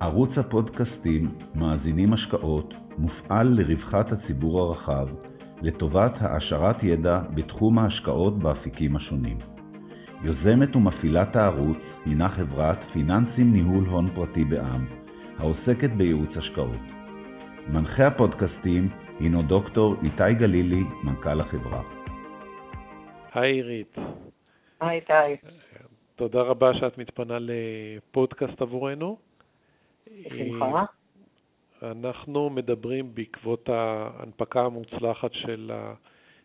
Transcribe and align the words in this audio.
ערוץ 0.00 0.30
הפודקאסטים 0.36 1.34
מאזינים 1.54 2.12
השקעות 2.12 2.74
מופעל 2.98 3.46
לרווחת 3.48 4.12
הציבור 4.12 4.60
הרחב, 4.60 5.08
לטובת 5.62 6.12
העשרת 6.20 6.82
ידע 6.82 7.20
בתחום 7.34 7.78
ההשקעות 7.78 8.38
באפיקים 8.38 8.96
השונים. 8.96 9.38
יוזמת 10.22 10.76
ומפעילת 10.76 11.36
הערוץ 11.36 11.78
הינה 12.04 12.28
חברת 12.28 12.78
פיננסים 12.92 13.52
ניהול 13.52 13.84
הון 13.84 14.10
פרטי 14.14 14.44
בע"מ, 14.44 14.86
העוסקת 15.38 15.90
בייעוץ 15.90 16.36
השקעות. 16.36 16.84
מנחה 17.68 18.06
הפודקאסטים 18.06 18.88
הינו 19.20 19.42
דוקטור 19.42 19.94
איתי 20.02 20.34
גלילי, 20.38 20.82
מנכ"ל 21.04 21.40
החברה. 21.40 21.82
היי 23.34 23.52
עירית. 23.52 23.96
היי 24.80 25.00
איתי. 25.00 25.46
תודה 26.16 26.40
רבה 26.40 26.74
שאת 26.74 26.98
מתפנה 26.98 27.38
לפודקאסט 27.40 28.62
עבורנו. 28.62 29.27
בשמחה. 30.26 30.84
אנחנו 31.82 32.50
מדברים 32.50 33.14
בעקבות 33.14 33.68
ההנפקה 33.68 34.60
המוצלחת 34.60 35.32
של 35.32 35.72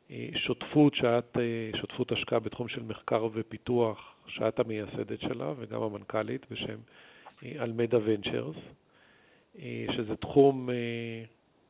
השותפות, 0.09 0.95
שאת, 0.95 1.37
שותפות 1.81 2.11
השקעה 2.11 2.39
בתחום 2.39 2.67
של 2.67 2.83
מחקר 2.83 3.27
ופיתוח, 3.33 4.15
שאת 4.27 4.59
המייסדת 4.59 5.21
שלה 5.21 5.53
וגם 5.57 5.81
המנכ"לית 5.81 6.45
בשם 6.51 6.77
אלמדה 7.43 7.97
ונצ'רס, 8.03 8.55
שזה 9.95 10.15
תחום 10.15 10.69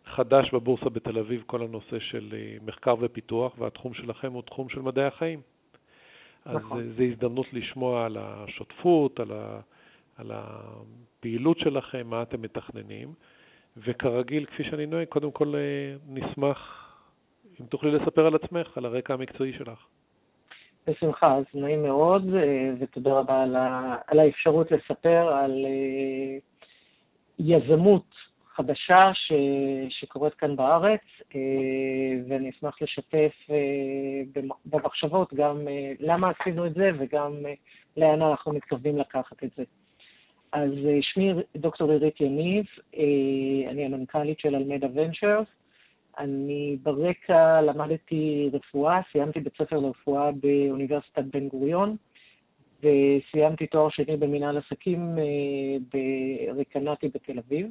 חדש 0.05 0.53
בבורסה 0.53 0.89
בתל 0.89 1.19
אביב, 1.19 1.43
כל 1.45 1.61
הנושא 1.61 1.99
של 1.99 2.35
מחקר 2.65 2.95
ופיתוח, 2.99 3.53
והתחום 3.57 3.93
שלכם 3.93 4.31
הוא 4.33 4.41
תחום 4.41 4.69
של 4.69 4.81
מדעי 4.81 5.05
החיים. 5.05 5.41
נכון. 6.45 6.79
אז 6.79 6.85
זו 6.97 7.03
הזדמנות 7.03 7.53
לשמוע 7.53 8.05
על 8.05 8.17
השותפות, 8.19 9.19
על, 9.19 9.31
ה, 9.31 9.59
על 10.17 10.31
הפעילות 10.33 11.59
שלכם, 11.59 12.07
מה 12.07 12.21
אתם 12.21 12.41
מתכננים. 12.41 13.13
וכרגיל, 13.77 14.45
כפי 14.45 14.63
שאני 14.63 14.85
נוהג, 14.85 15.07
קודם 15.07 15.31
כל 15.31 15.55
אה, 15.55 15.95
נשמח 16.07 16.89
אם 17.61 17.65
תוכלי 17.65 17.91
לספר 17.91 18.25
על 18.25 18.35
עצמך, 18.35 18.77
על 18.77 18.85
הרקע 18.85 19.13
המקצועי 19.13 19.53
שלך. 19.53 19.85
בשמחה, 20.87 21.35
אז 21.35 21.43
נעים 21.53 21.83
מאוד, 21.83 22.35
אה, 22.35 22.71
ותודה 22.79 23.13
רבה 23.13 23.43
על, 23.43 23.55
ה, 23.55 23.95
על 24.07 24.19
האפשרות 24.19 24.71
לספר 24.71 25.33
על 25.33 25.65
אה, 25.65 26.37
יזמות 27.39 28.05
חדשה 28.55 29.11
ש, 29.13 29.33
שקורית 29.89 30.33
כאן 30.33 30.55
בארץ, 30.55 31.01
ואני 32.27 32.49
אשמח 32.49 32.81
לשתף 32.81 33.31
במחשבות 34.65 35.33
גם 35.33 35.67
למה 35.99 36.31
עשינו 36.39 36.65
את 36.65 36.73
זה 36.73 36.89
וגם 36.99 37.33
לאן 37.97 38.21
אנחנו 38.21 38.53
מתכוונים 38.53 38.97
לקחת 38.97 39.43
את 39.43 39.49
זה. 39.57 39.63
אז 40.53 40.71
אה, 40.85 40.97
שמי 41.01 41.33
דוקטור 41.55 41.91
עירית 41.91 42.21
יניב, 42.21 42.65
אה, 42.97 43.69
אני 43.69 43.85
המנכ"לית 43.85 44.39
של 44.39 44.55
אלמדה 44.55 44.87
ונצ'רס. 44.93 45.47
אני 46.19 46.77
ברקע 46.83 47.61
למדתי 47.61 48.49
רפואה, 48.53 49.01
סיימתי 49.11 49.39
בית 49.39 49.53
ספר 49.57 49.79
לרפואה 49.79 50.31
באוניברסיטת 50.31 51.23
בן 51.23 51.47
גוריון, 51.47 51.95
וסיימתי 52.79 53.67
תואר 53.67 53.89
שני 53.89 54.17
במנהל 54.17 54.57
עסקים 54.57 55.15
אה, 55.17 55.99
ברקנטי 56.53 57.07
בתל 57.07 57.39
אביב. 57.39 57.67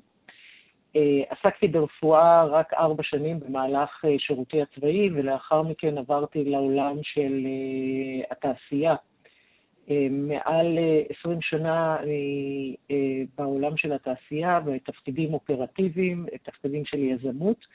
עסקתי 1.28 1.68
ברפואה 1.68 2.44
רק 2.44 2.74
ארבע 2.74 3.02
שנים 3.02 3.40
במהלך 3.40 4.04
שירותי 4.18 4.62
הצבאי, 4.62 5.10
ולאחר 5.14 5.62
מכן 5.62 5.98
עברתי 5.98 6.44
לעולם 6.44 6.96
של 7.02 7.46
התעשייה 8.30 8.94
מעל 10.10 10.78
20 11.20 11.36
אה, 11.36 11.42
שנה 11.42 11.96
אה, 12.90 12.96
בעולם 13.38 13.76
של 13.76 13.92
התעשייה, 13.92 14.60
בתפקידים 14.60 15.34
אופרטיביים, 15.34 16.26
תפקידים 16.42 16.84
של 16.84 16.98
יזמות, 16.98 17.66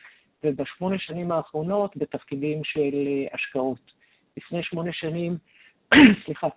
ובשמונה 0.44 1.00
שנים 1.00 1.32
האחרונות 1.32 1.98
בתפקידים 1.98 2.64
של 2.64 3.08
השקעות. 3.34 3.92
לפני 4.38 4.64
שמונה 4.64 4.94
שנים, 4.94 5.38
סליחה, 6.26 6.48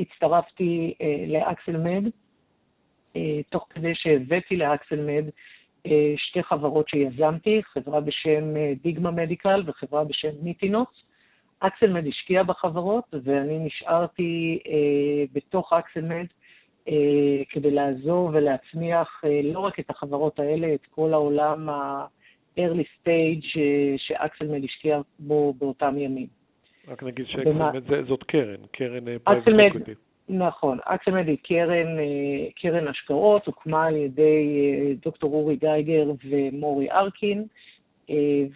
הצטרפתי 0.00 0.94
לאקסלמד, 1.28 2.04
תוך 3.50 3.66
כדי 3.70 3.94
שהבאתי 3.94 4.56
ל 4.56 4.64
Accelmed 4.64 5.24
שתי 6.16 6.42
חברות 6.42 6.88
שיזמתי, 6.88 7.62
חברה 7.62 8.00
בשם 8.00 8.44
Digma 8.82 9.10
Medical 9.10 9.62
וחברה 9.66 10.04
בשם 10.04 10.30
Nitinotes. 10.42 10.88
Accelmed 11.60 12.06
השקיע 12.06 12.42
בחברות, 12.42 13.04
ואני 13.24 13.58
נשארתי 13.58 14.58
אה, 14.66 15.24
בתוך 15.32 15.72
Accelmed 15.72 16.26
אה, 16.88 16.94
כדי 17.50 17.70
לעזור 17.70 18.30
ולהצמיח 18.32 19.22
אה, 19.24 19.40
לא 19.44 19.58
רק 19.58 19.80
את 19.80 19.90
החברות 19.90 20.38
האלה, 20.38 20.74
את 20.74 20.86
כל 20.90 21.12
העולם 21.12 21.68
ה-early 21.68 22.86
stage 23.02 23.58
אה, 23.58 23.94
ש 23.96 24.10
Accelmed 24.10 24.64
השקיע 24.64 25.00
בו 25.18 25.54
באותם 25.58 25.98
ימים. 25.98 26.26
רק 26.88 27.02
נגיד 27.02 27.26
ש 27.26 27.38
Accelmed 27.38 27.88
במה... 27.88 28.02
זאת 28.02 28.22
קרן, 28.22 28.60
קרן 28.72 29.18
private 29.18 29.48
אה, 29.48 29.66
equity. 29.66 29.94
נכון, 30.28 30.78
Accelmed 30.84 31.28
היא 31.28 31.36
קרן, 31.42 31.98
אה, 31.98 32.50
קרן 32.56 32.88
השקעות, 32.88 33.46
הוקמה 33.46 33.86
על 33.86 33.96
ידי 33.96 34.60
אה, 34.60 34.92
דוקטור 35.04 35.32
אורי 35.34 35.56
גייגר 35.56 36.12
ומורי 36.28 36.90
ארקין. 36.90 37.44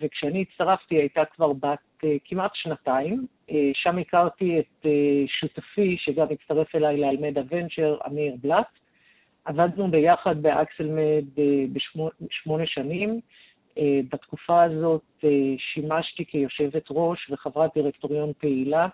וכשאני 0.00 0.42
הצטרפתי 0.42 0.94
הייתה 0.94 1.24
כבר 1.24 1.52
בת 1.52 1.78
כמעט 2.24 2.50
שנתיים. 2.54 3.26
אה, 3.50 3.70
שם 3.74 3.98
הכרתי 3.98 4.58
את 4.58 4.86
שותפי, 5.26 5.96
שגם 5.98 6.26
הצטרף 6.30 6.74
אליי 6.74 6.96
ל 6.96 7.03
Almeda 7.03 7.40
Ventures, 7.50 7.96
אמיר 8.06 8.36
בלאט. 8.42 8.66
עבדנו 9.44 9.90
ביחד 9.90 10.42
ב 10.42 10.51
Accelmed 10.51 11.24
בשמונה 11.72 12.66
שנים. 12.66 13.20
בתקופה 14.10 14.62
הזאת 14.62 15.24
שימשתי 15.58 16.24
כיושבת 16.24 16.82
ראש 16.90 17.30
וחברת 17.30 17.70
דירקטוריון 17.74 18.32
פעילה 18.38 18.88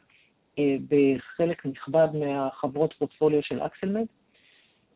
בחלק 0.88 1.66
נכבד 1.66 2.09
מהחברות 2.15 2.94
פורטפוליו 2.98 3.42
של 3.42 3.62
אקסלמד. 3.62 4.06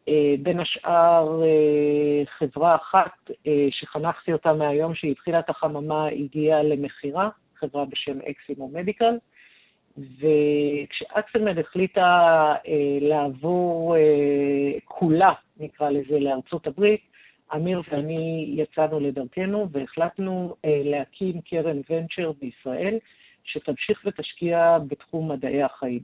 אה, 0.08 0.34
בין 0.42 0.60
השאר, 0.60 1.42
אה, 1.42 2.22
חברה 2.38 2.76
אחת 2.76 3.30
אה, 3.46 3.66
שחנכתי 3.70 4.32
אותה 4.32 4.52
מהיום 4.52 4.94
שהיא 4.94 5.10
התחילה 5.10 5.38
את 5.38 5.50
החממה, 5.50 6.06
הגיעה 6.06 6.62
למכירה, 6.62 7.28
חברה 7.64 7.84
בשם 7.84 8.18
אקסימו 8.30 8.68
מדיקל, 8.68 9.18
וכשאקסלמד 9.98 11.58
החליטה 11.58 12.54
לעבור 13.00 13.96
כולה, 14.84 15.32
נקרא 15.60 15.90
לזה, 15.90 16.20
לארצות 16.20 16.66
הברית, 16.66 17.00
אמיר 17.54 17.82
ואני 17.90 18.54
יצאנו 18.56 19.00
לדרכנו 19.00 19.68
והחלטנו 19.72 20.54
להקים 20.64 21.40
קרן 21.40 21.80
ונצ'ר 21.90 22.32
בישראל, 22.40 22.98
שתמשיך 23.44 24.02
ותשקיע 24.06 24.78
בתחום 24.88 25.32
מדעי 25.32 25.62
החיים. 25.62 26.00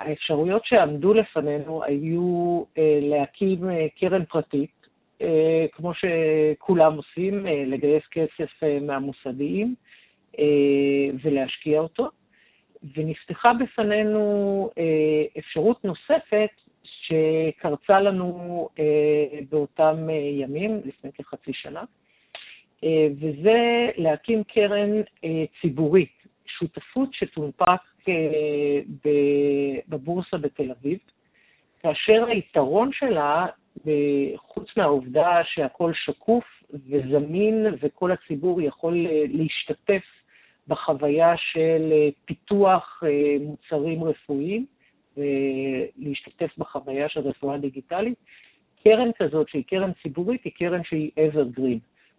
האפשרויות 0.00 0.64
שעמדו 0.64 1.14
לפנינו 1.14 1.84
היו 1.84 2.62
אה, 2.78 2.98
להקים 3.02 3.70
אה, 3.70 3.86
קרן 4.00 4.24
פרטית, 4.24 4.86
אה, 5.22 5.66
כמו 5.72 5.92
שכולם 5.94 6.96
עושים, 6.96 7.46
לגייס 7.46 8.02
כסף 8.10 8.62
מהמוסדיים 8.80 9.74
ולהשקיע 11.24 11.80
אותו, 11.80 12.08
ונפתחה 12.96 13.52
בפנינו 13.54 14.70
אפשרות 15.38 15.84
נוספת 15.84 16.50
שקרצה 16.84 18.00
לנו 18.00 18.68
באותם 19.50 19.96
ימים, 20.40 20.80
לפני 20.84 21.12
כחצי 21.12 21.52
שנה, 21.52 21.84
וזה 23.20 23.88
להקים 23.96 24.44
קרן 24.44 24.90
ציבורית, 25.60 26.16
שותפות 26.46 27.08
שתונפק 27.12 28.10
בבורסה 29.88 30.36
בתל 30.36 30.70
אביב, 30.70 30.98
כאשר 31.82 32.24
היתרון 32.26 32.90
שלה, 32.92 33.46
חוץ 34.36 34.68
מהעובדה 34.76 35.40
שהכל 35.44 35.92
שקוף 35.94 36.44
וזמין 36.70 37.66
וכל 37.80 38.10
הציבור 38.12 38.60
יכול 38.60 39.06
אה, 39.06 39.24
להשתתף 39.28 40.02
בחוויה 40.68 41.34
של 41.36 41.92
אה, 41.92 42.08
פיתוח 42.24 43.02
אה, 43.06 43.36
מוצרים 43.40 44.04
רפואיים 44.04 44.66
ולהשתתף 45.16 46.58
בחוויה 46.58 47.08
של 47.08 47.20
רפואה 47.20 47.58
דיגיטלית, 47.58 48.18
קרן 48.84 49.10
כזאת 49.18 49.48
שהיא 49.48 49.64
קרן 49.66 49.90
ציבורית 50.02 50.44
היא 50.44 50.52
קרן 50.52 50.84
שהיא 50.84 51.10
evergreen. 51.18 51.78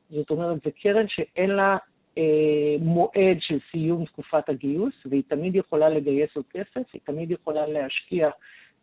זאת 0.10 0.30
אומרת, 0.30 0.58
זו 0.64 0.70
קרן 0.82 1.08
שאין 1.08 1.50
לה 1.50 1.78
אה, 2.18 2.76
מועד 2.80 3.38
של 3.40 3.58
סיום 3.72 4.06
תקופת 4.06 4.50
הגיוס, 4.50 4.94
והיא 5.06 5.24
תמיד 5.28 5.56
יכולה 5.56 5.90
לגייס 5.90 6.30
עוד 6.36 6.46
כסף, 6.50 6.94
היא 6.94 7.02
תמיד 7.04 7.32
יכולה 7.32 7.68
להשקיע 7.68 8.30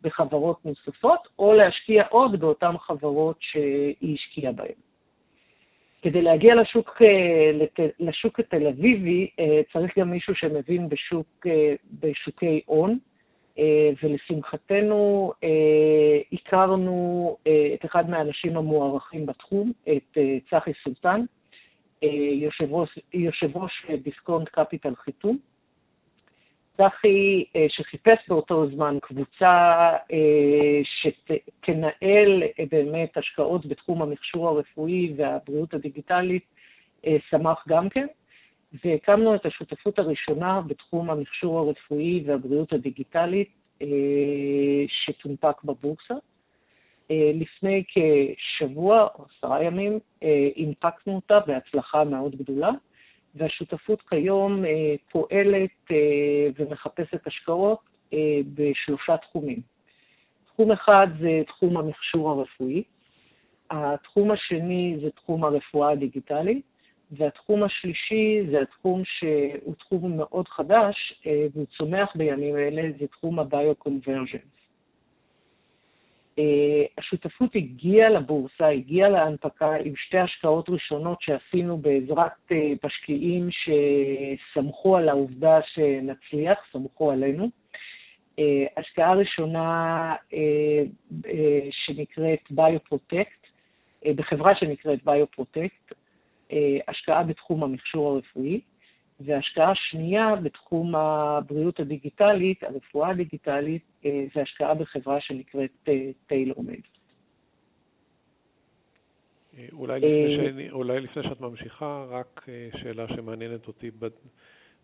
בחברות 0.01 0.65
נוספות, 0.65 1.27
או 1.39 1.53
להשקיע 1.53 2.03
עוד 2.09 2.39
באותן 2.39 2.77
חברות 2.77 3.37
שהיא 3.39 4.15
השקיעה 4.15 4.51
בהן. 4.51 4.84
כדי 6.05 6.21
להגיע 6.21 6.55
לשוק, 6.55 7.01
אה, 7.01 7.51
לשוק 7.99 8.39
התל 8.39 8.67
אביבי, 8.67 9.29
אה, 9.39 9.61
צריך 9.73 9.99
גם 9.99 10.11
מישהו 10.11 10.35
שמבין 10.35 10.89
בשוק, 10.89 11.47
בשוקי 11.99 12.61
הון, 12.65 12.97
ולשמחתנו 14.03 15.31
הכרנו 16.33 17.37
את 17.73 17.85
אחד 17.85 18.09
מהאנשים 18.09 18.57
המוערכים 18.57 19.25
בתחום, 19.25 19.71
את 19.89 20.17
צחי 20.49 20.71
סולטן, 20.83 21.21
יושב 23.13 23.57
ראש 23.57 23.85
דיסקונט 24.03 24.49
קפיטל 24.49 24.95
חיתום. 24.95 25.37
צחי, 26.77 27.45
שחיפש 27.67 28.17
באותו 28.27 28.67
זמן 28.67 28.97
קבוצה 29.01 29.89
שתנהל 30.83 32.43
באמת 32.71 33.17
השקעות 33.17 33.65
בתחום 33.65 34.01
המכשור 34.01 34.49
הרפואי 34.49 35.13
והבריאות 35.17 35.73
הדיגיטלית, 35.73 36.43
שמח 37.29 37.65
גם 37.67 37.89
כן, 37.89 38.07
והקמנו 38.85 39.35
את 39.35 39.45
השותפות 39.45 39.99
הראשונה 39.99 40.61
בתחום 40.67 41.09
המכשור 41.09 41.59
הרפואי 41.59 42.23
והבריאות 42.25 42.73
הדיגיטלית 42.73 43.49
שתונפק 44.87 45.63
בבורסה. 45.63 46.13
לפני 47.09 47.83
כשבוע 47.87 49.07
או 49.15 49.25
עשרה 49.37 49.63
ימים 49.63 49.99
הנפקנו 50.57 51.15
אותה 51.15 51.39
בהצלחה 51.39 52.03
מאוד 52.03 52.35
גדולה, 52.35 52.71
והשותפות 53.35 54.01
כיום 54.01 54.63
פועלת 55.11 55.91
ומחפשת 56.59 57.27
השקעות 57.27 57.79
בשלושה 58.55 59.17
תחומים. 59.17 59.59
תחום 60.45 60.71
אחד 60.71 61.07
זה 61.19 61.41
תחום 61.47 61.77
המכשור 61.77 62.29
הרפואי, 62.29 62.83
התחום 63.71 64.31
השני 64.31 64.97
זה 65.01 65.09
תחום 65.11 65.43
הרפואה 65.43 65.91
הדיגיטלית, 65.91 66.61
והתחום 67.11 67.63
השלישי 67.63 68.41
זה 68.51 68.61
התחום 68.61 69.01
שהוא 69.05 69.75
תחום 69.75 70.17
מאוד 70.17 70.47
חדש 70.47 71.21
והוא 71.53 71.65
צומח 71.77 72.15
בימים 72.15 72.57
אלה, 72.57 72.81
זה 72.99 73.07
תחום 73.07 73.39
ה-Bioconvergence. 73.39 74.64
השותפות 76.97 77.55
הגיעה 77.55 78.09
לבורסה, 78.09 78.67
הגיעה 78.67 79.09
להנפקה 79.09 79.75
עם 79.75 79.93
שתי 79.95 80.17
השקעות 80.17 80.69
ראשונות 80.69 81.21
שעשינו 81.21 81.77
בעזרת 81.77 82.51
משקיעים 82.85 83.49
שסמכו 83.51 84.97
על 84.97 85.09
העובדה 85.09 85.59
שנצליח, 85.73 86.59
סמכו 86.71 87.11
עלינו. 87.11 87.49
השקעה 88.77 89.13
ראשונה 89.13 90.15
שנקראת 91.71 92.39
BioProtect, 92.51 93.47
בחברה 94.15 94.55
שנקראת 94.55 94.99
BioProtect, 95.07 95.93
השקעה 96.87 97.23
בתחום 97.23 97.63
המכשור 97.63 98.09
הרפואי, 98.09 98.59
והשקעה 99.19 99.75
שנייה 99.75 100.35
בתחום 100.35 100.95
הבריאות 100.95 101.79
הדיגיטלית, 101.79 102.63
הרפואה 102.63 103.09
הדיגיטלית, 103.09 103.81
זה 104.03 104.41
השקעה 104.41 104.73
בחברה 104.73 105.21
שנקראת 105.21 105.89
TaylorMade. 106.29 106.87
אולי 109.71 109.99
לפני, 109.99 110.71
אולי 110.71 110.99
לפני 110.99 111.23
שאת 111.23 111.41
ממשיכה, 111.41 112.05
רק 112.09 112.45
שאלה 112.81 113.07
שמעניינת 113.07 113.67
אותי 113.67 113.91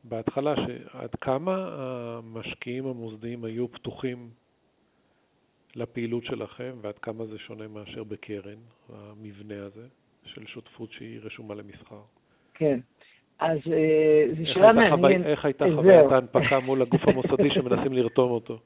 בהתחלה, 0.03 0.53
שעד 0.55 1.15
כמה 1.15 1.69
המשקיעים 1.77 2.85
המוסדיים 2.85 3.43
היו 3.43 3.71
פתוחים 3.71 4.29
לפעילות 5.75 6.25
שלכם, 6.25 6.75
ועד 6.81 6.97
כמה 6.97 7.25
זה 7.25 7.37
שונה 7.39 7.67
מאשר 7.67 8.03
בקרן, 8.03 8.57
המבנה 8.89 9.63
הזה 9.65 9.87
של 10.25 10.47
שותפות 10.47 10.91
שהיא 10.91 11.19
רשומה 11.19 11.55
למסחר? 11.55 12.01
כן. 12.53 12.79
אז 13.41 13.57
זו 14.37 14.53
שאלה 14.53 14.73
מעניינת. 14.73 15.25
איך 15.25 15.45
הייתה 15.45 15.65
חוויית 15.75 16.11
ההנפקה 16.11 16.59
מול 16.59 16.81
הגוף 16.81 17.07
המוסדי 17.07 17.49
שמנסים 17.55 17.93
לרתום 17.93 18.31
אותו? 18.31 18.59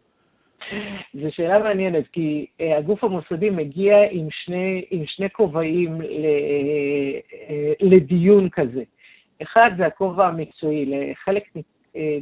זו 1.13 1.27
שאלה 1.31 1.59
מעניינת, 1.59 2.07
כי 2.07 2.45
הגוף 2.59 3.03
המוסדי 3.03 3.49
מגיע 3.49 3.97
עם 4.11 4.27
שני, 4.31 4.85
עם 4.91 5.03
שני 5.05 5.29
כובעים 5.29 6.01
לדיון 7.81 8.49
כזה. 8.49 8.83
אחד 9.41 9.71
זה 9.77 9.85
הכובע 9.85 10.27
המקצועי, 10.27 10.85
לחלק 10.85 11.43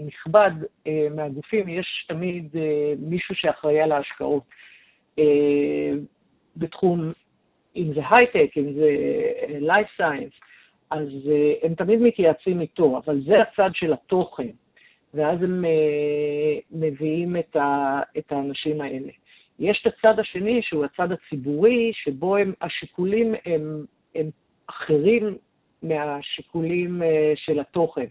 נכבד 0.06 0.51
מהגופים 1.15 1.69
יש 1.69 2.06
תמיד 2.07 2.56
מישהו 2.99 3.35
שאחראי 3.35 3.81
על 3.81 3.91
ההשקעות. 3.91 4.44
בתחום, 6.57 7.11
אם 7.75 7.94
זה 7.94 8.01
הייטק, 8.09 8.57
אם 8.57 8.73
זה 8.73 8.89
life 9.59 10.01
science, 10.01 10.52
אז 10.94 11.07
הם 11.63 11.75
תמיד 11.75 12.01
מתייעצים 12.01 12.62
איתו, 12.62 13.01
אבל 13.06 13.22
זה 13.22 13.42
הצד 13.42 13.69
של 13.74 13.94
התוכן, 13.94 14.48
ואז 15.13 15.44
הם 15.44 15.66
מביאים 16.72 17.36
את 18.18 18.31
האנשים 18.31 18.81
האלה. 18.81 19.12
יש 19.60 19.86
את 19.88 19.94
הצד 19.94 20.19
השני, 20.19 20.62
שהוא 20.62 20.86
הצד 20.86 21.12
הציבורי, 21.12 21.92
שבו 21.94 22.38
הם, 22.38 22.54
השיקולים 22.62 23.34
הם, 23.45 23.86
הם 24.16 24.30
אחרים 24.69 25.38
מהשיקולים 25.84 27.01
של 27.36 27.60
התוכן. 27.60 28.06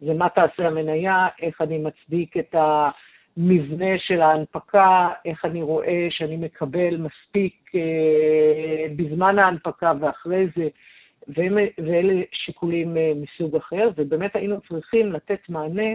זה 0.00 0.14
מה 0.14 0.28
תעשה 0.28 0.66
המניה, 0.66 1.26
איך 1.42 1.60
אני 1.60 1.78
מצדיק 1.78 2.36
את 2.36 2.54
המבנה 2.54 3.98
של 3.98 4.20
ההנפקה, 4.20 5.08
איך 5.24 5.44
אני 5.44 5.62
רואה 5.62 6.06
שאני 6.10 6.36
מקבל 6.36 6.96
מספיק 6.96 7.72
בזמן 8.96 9.38
ההנפקה 9.38 9.92
ואחרי 10.00 10.46
זה, 10.56 10.68
ואלה 11.28 12.22
שיקולים 12.32 12.96
מסוג 13.16 13.56
אחר, 13.56 13.90
ובאמת 13.96 14.36
היינו 14.36 14.60
צריכים 14.68 15.12
לתת 15.12 15.40
מענה 15.48 15.92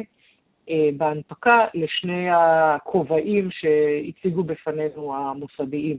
בהנפקה 0.97 1.65
לשני 1.73 2.27
הכובעים 2.31 3.49
שהציגו 3.51 4.43
בפנינו 4.43 5.15
המוסדיים. 5.15 5.97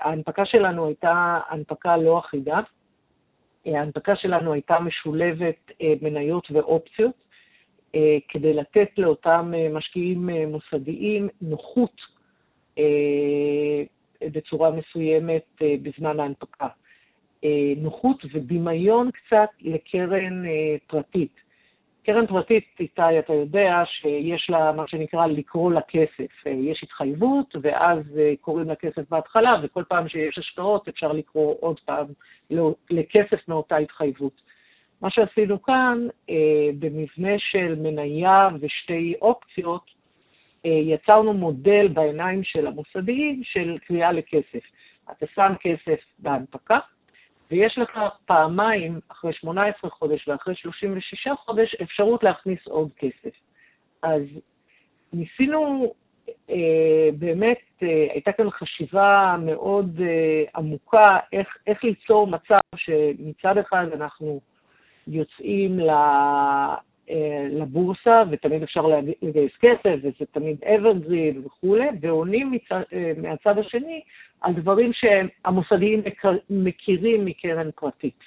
ההנפקה 0.00 0.44
שלנו 0.46 0.86
הייתה 0.86 1.40
הנפקה 1.48 1.96
לא 1.96 2.18
אחידה, 2.18 2.60
ההנפקה 3.66 4.16
שלנו 4.16 4.52
הייתה 4.52 4.80
משולבת 4.80 5.70
מניות 6.02 6.50
ואופציות, 6.50 7.12
כדי 8.28 8.54
לתת 8.54 8.88
לאותם 8.98 9.52
משקיעים 9.72 10.30
מוסדיים 10.46 11.28
נוחות 11.42 12.00
בצורה 14.22 14.70
מסוימת 14.70 15.44
בזמן 15.82 16.20
ההנפקה. 16.20 16.68
נוחות 17.76 18.24
ודמיון 18.32 19.10
קצת 19.10 19.48
לקרן 19.60 20.44
פרטית. 20.86 21.42
קרן 22.04 22.26
פרטית, 22.26 22.64
איתי, 22.80 23.18
אתה 23.18 23.32
יודע 23.32 23.82
שיש 23.86 24.50
לה 24.50 24.72
מה 24.72 24.88
שנקרא 24.88 25.26
לקרוא 25.26 25.72
לכסף. 25.72 26.46
יש 26.46 26.82
התחייבות, 26.82 27.56
ואז 27.62 27.98
קוראים 28.40 28.70
לכסף 28.70 29.10
בהתחלה, 29.10 29.54
וכל 29.62 29.84
פעם 29.88 30.08
שיש 30.08 30.38
השקעות 30.38 30.88
אפשר 30.88 31.12
לקרוא 31.12 31.54
עוד 31.60 31.80
פעם 31.80 32.06
לכסף 32.90 33.48
מאותה 33.48 33.76
התחייבות. 33.76 34.42
מה 35.00 35.10
שעשינו 35.10 35.62
כאן, 35.62 36.08
במבנה 36.78 37.38
של 37.38 37.74
מניה 37.78 38.48
ושתי 38.60 39.14
אופציות, 39.22 39.90
יצרנו 40.64 41.32
מודל 41.32 41.88
בעיניים 41.88 42.44
של 42.44 42.66
המוסדיים 42.66 43.40
של 43.44 43.78
קריאה 43.86 44.12
לכסף. 44.12 44.62
אתה 45.10 45.26
שם 45.34 45.52
כסף 45.60 46.00
בהנפקה, 46.18 46.78
ויש 47.52 47.78
לך 47.78 48.00
פעמיים, 48.26 49.00
אחרי 49.08 49.32
18 49.32 49.90
חודש 49.90 50.28
ואחרי 50.28 50.54
36 50.54 51.28
חודש, 51.44 51.74
אפשרות 51.82 52.22
להכניס 52.22 52.66
עוד 52.66 52.88
כסף. 52.96 53.36
אז 54.02 54.22
ניסינו, 55.12 55.92
אה, 56.50 57.08
באמת, 57.18 57.60
אה, 57.82 58.06
הייתה 58.12 58.32
כאן 58.32 58.50
חשיבה 58.50 59.36
מאוד 59.44 60.00
אה, 60.00 60.44
עמוקה, 60.56 61.18
איך, 61.32 61.56
איך 61.66 61.84
ליצור 61.84 62.26
מצב 62.26 62.60
שמצד 62.76 63.58
אחד 63.58 63.86
אנחנו 63.92 64.40
יוצאים 65.06 65.80
ל, 65.80 65.90
אה, 67.10 67.46
לבורסה, 67.50 68.22
ותמיד 68.30 68.62
אפשר 68.62 68.86
לגייס 69.22 69.52
כסף, 69.60 69.96
וזה 70.02 70.26
תמיד 70.32 70.56
אברגרין 70.64 71.42
וכולי, 71.46 71.88
ועונים 72.00 72.50
מצד, 72.50 72.82
אה, 72.92 73.12
מהצד 73.16 73.58
השני 73.58 74.00
על 74.42 74.52
דברים 74.52 74.90
שהמוסדיים 74.92 76.02
מכירים 76.50 77.24
מקרן 77.24 77.70
פרטית. 77.70 78.18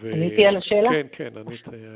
ו... 0.00 0.10
עניתי 0.14 0.46
על 0.46 0.56
השאלה? 0.56 0.90
כן, 0.90 1.06
כן, 1.12 1.28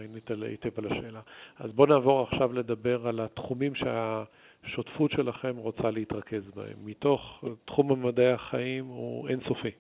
ענית 0.05 0.31
היטב 0.31 0.79
על 0.79 0.93
השאלה. 0.93 1.21
אז 1.59 1.73
בואו 1.73 1.89
נעבור 1.89 2.23
עכשיו 2.23 2.53
לדבר 2.53 3.09
על 3.09 3.21
התחומים 3.21 3.73
שהשותפות 3.75 5.11
שלכם 5.11 5.57
רוצה 5.57 5.91
להתרכז 5.91 6.51
בהם. 6.55 6.77
מתוך 6.85 7.45
תחום 7.65 7.93
המדעי 7.93 8.33
החיים 8.33 8.85
הוא 8.85 9.29
אינסופי. 9.29 9.71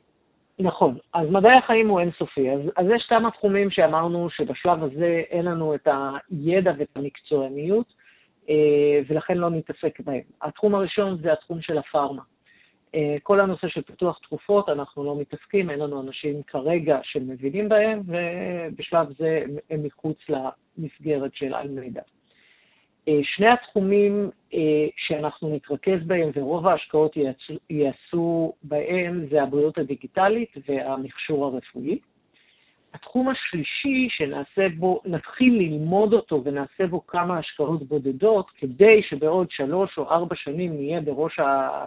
נכון, 0.58 0.98
אז 1.14 1.30
מדעי 1.30 1.58
החיים 1.58 1.88
הוא 1.88 2.00
אינסופי. 2.00 2.50
אז, 2.50 2.60
אז 2.76 2.86
יש 2.96 3.06
כמה 3.08 3.30
תחומים 3.30 3.70
שאמרנו 3.70 4.30
שבשלב 4.30 4.82
הזה 4.82 5.22
אין 5.30 5.44
לנו 5.44 5.74
את 5.74 5.88
הידע 6.30 6.72
ואת 6.78 6.96
המקצועניות, 6.96 7.94
ולכן 9.08 9.38
לא 9.38 9.50
נתעסק 9.50 10.00
בהם. 10.00 10.20
התחום 10.42 10.74
הראשון 10.74 11.18
זה 11.22 11.32
התחום 11.32 11.60
של 11.60 11.78
הפארמה. 11.78 12.22
כל 13.22 13.40
הנושא 13.40 13.68
של 13.68 13.82
פיתוח 13.82 14.18
תרופות, 14.28 14.68
אנחנו 14.68 15.04
לא 15.04 15.16
מתעסקים, 15.16 15.70
אין 15.70 15.78
לנו 15.78 16.00
אנשים 16.00 16.42
כרגע 16.42 16.98
שמבינים 17.02 17.68
בהם, 17.68 18.00
ובשלב 18.06 19.06
זה 19.18 19.44
הם 19.70 19.82
מחוץ 19.82 20.18
למסגרת 20.28 21.34
של 21.34 21.54
אלמידע. 21.54 22.02
שני 23.22 23.48
התחומים 23.48 24.30
שאנחנו 24.96 25.54
נתרכז 25.54 26.06
בהם 26.06 26.30
ורוב 26.34 26.66
ההשקעות 26.66 27.16
ייעשו 27.70 28.52
בהם 28.62 29.26
זה 29.30 29.42
הבריאות 29.42 29.78
הדיגיטלית 29.78 30.54
והמכשור 30.68 31.44
הרפואי. 31.44 31.98
התחום 32.94 33.28
השלישי 33.28 34.08
שנעשה 34.10 34.68
בו, 34.78 35.00
נתחיל 35.04 35.54
ללמוד 35.58 36.12
אותו 36.12 36.42
ונעשה 36.44 36.86
בו 36.86 37.06
כמה 37.06 37.38
השקעות 37.38 37.82
בודדות, 37.82 38.50
כדי 38.50 39.02
שבעוד 39.02 39.50
שלוש 39.50 39.98
או 39.98 40.10
ארבע 40.10 40.34
שנים 40.36 40.72
נהיה 40.72 41.00
בראש 41.00 41.38
ה... 41.38 41.84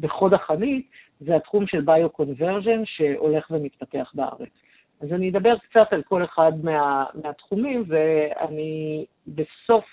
בחוד 0.00 0.34
החנית, 0.34 0.86
זה 1.20 1.36
התחום 1.36 1.66
של 1.66 1.80
ביו-קונברג'ן 1.80 2.82
שהולך 2.84 3.50
ומתפתח 3.50 4.12
בארץ. 4.14 4.50
אז 5.00 5.12
אני 5.12 5.30
אדבר 5.30 5.58
קצת 5.58 5.92
על 5.92 6.02
כל 6.02 6.24
אחד 6.24 6.52
מה, 6.62 7.04
מהתחומים, 7.24 7.84
ואני 7.86 9.04
בסוף 9.26 9.84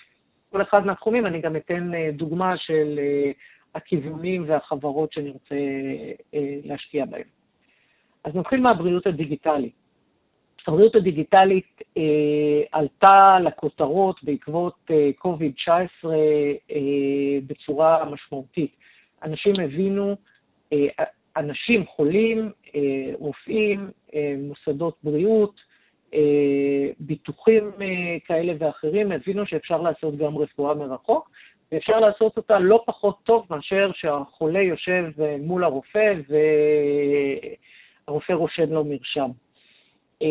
כל 0.52 0.62
אחד 0.62 0.86
מהתחומים 0.86 1.26
אני 1.26 1.40
גם 1.40 1.56
אתן 1.56 1.94
אה, 1.94 2.10
דוגמה 2.12 2.56
של 2.56 2.98
אה, 2.98 3.30
הכיוונים 3.74 4.44
והחברות 4.46 5.12
שנרצה 5.12 5.54
אה, 6.34 6.58
להשקיע 6.64 7.04
בהם. 7.04 7.28
אז 8.24 8.36
נתחיל 8.36 8.60
מהבריאות 8.60 9.06
הדיגיטלית. 9.06 9.79
הבריאות 10.68 10.94
הדיגיטלית 10.94 11.82
אה, 11.96 12.02
עלתה 12.72 13.38
לכותרות 13.44 14.24
בעקבות 14.24 14.74
אה, 14.90 15.10
COVID-19 15.24 16.06
אה, 16.70 17.38
בצורה 17.46 18.04
משמעותית. 18.04 18.76
אנשים 19.22 19.60
הבינו, 19.60 20.16
אה, 20.72 20.86
אנשים 21.36 21.86
חולים, 21.86 22.50
אה, 22.74 23.12
רופאים, 23.18 23.90
אה, 24.14 24.34
מוסדות 24.38 24.96
בריאות, 25.02 25.60
אה, 26.14 26.90
ביטוחים 27.00 27.70
אה, 27.80 28.16
כאלה 28.26 28.52
ואחרים, 28.58 29.12
הבינו 29.12 29.46
שאפשר 29.46 29.82
לעשות 29.82 30.16
גם 30.16 30.38
רפואה 30.38 30.74
מרחוק, 30.74 31.30
ואפשר 31.72 32.00
לעשות 32.00 32.36
אותה 32.36 32.58
לא 32.58 32.82
פחות 32.86 33.18
טוב 33.24 33.46
מאשר 33.50 33.90
שהחולה 33.94 34.62
יושב 34.62 35.04
אה, 35.20 35.36
מול 35.40 35.64
הרופא 35.64 36.14
והרופא 38.06 38.32
רושם 38.32 38.72
לו 38.72 38.84
מרשם. 38.84 39.30
Uh, 40.22 40.26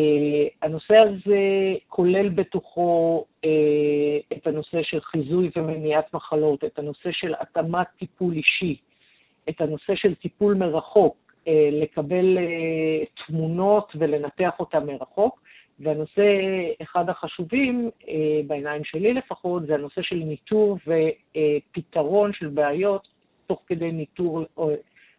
הנושא 0.61 0.95
הזה 0.95 1.39
כולל 1.87 2.29
בתוכו 2.29 3.25
uh, 3.45 3.47
את 4.37 4.47
הנושא 4.47 4.83
של 4.83 5.01
חיזוי 5.01 5.49
ומניעת 5.55 6.13
מחלות, 6.13 6.63
את 6.63 6.79
הנושא 6.79 7.11
של 7.11 7.33
התאמת 7.39 7.87
טיפול 7.99 8.33
אישי, 8.33 8.75
את 9.49 9.61
הנושא 9.61 9.95
של 9.95 10.15
טיפול 10.15 10.53
מרחוק, 10.53 11.15
uh, 11.45 11.49
לקבל 11.71 12.37
uh, 12.37 13.25
תמונות 13.27 13.91
ולנתח 13.95 14.51
אותן 14.59 14.85
מרחוק, 14.85 15.39
והנושא, 15.79 16.23
אחד 16.81 17.09
החשובים, 17.09 17.89
uh, 18.01 18.05
בעיניים 18.47 18.83
שלי 18.83 19.13
לפחות, 19.13 19.67
זה 19.67 19.73
הנושא 19.73 20.01
של 20.01 20.15
ניטור 20.15 20.77
ופתרון 20.87 22.33
של 22.33 22.47
בעיות 22.47 23.07
תוך 23.47 23.61
כדי 23.67 23.91
ניטור 23.91 24.43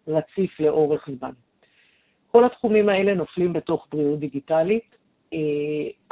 רציף 0.09 0.61
לאורך 0.61 1.09
זמן. 1.19 1.33
כל 2.33 2.45
התחומים 2.45 2.89
האלה 2.89 3.15
נופלים 3.15 3.53
בתוך 3.53 3.87
בריאות 3.93 4.19
דיגיטלית. 4.19 4.97
אה, 5.33 5.39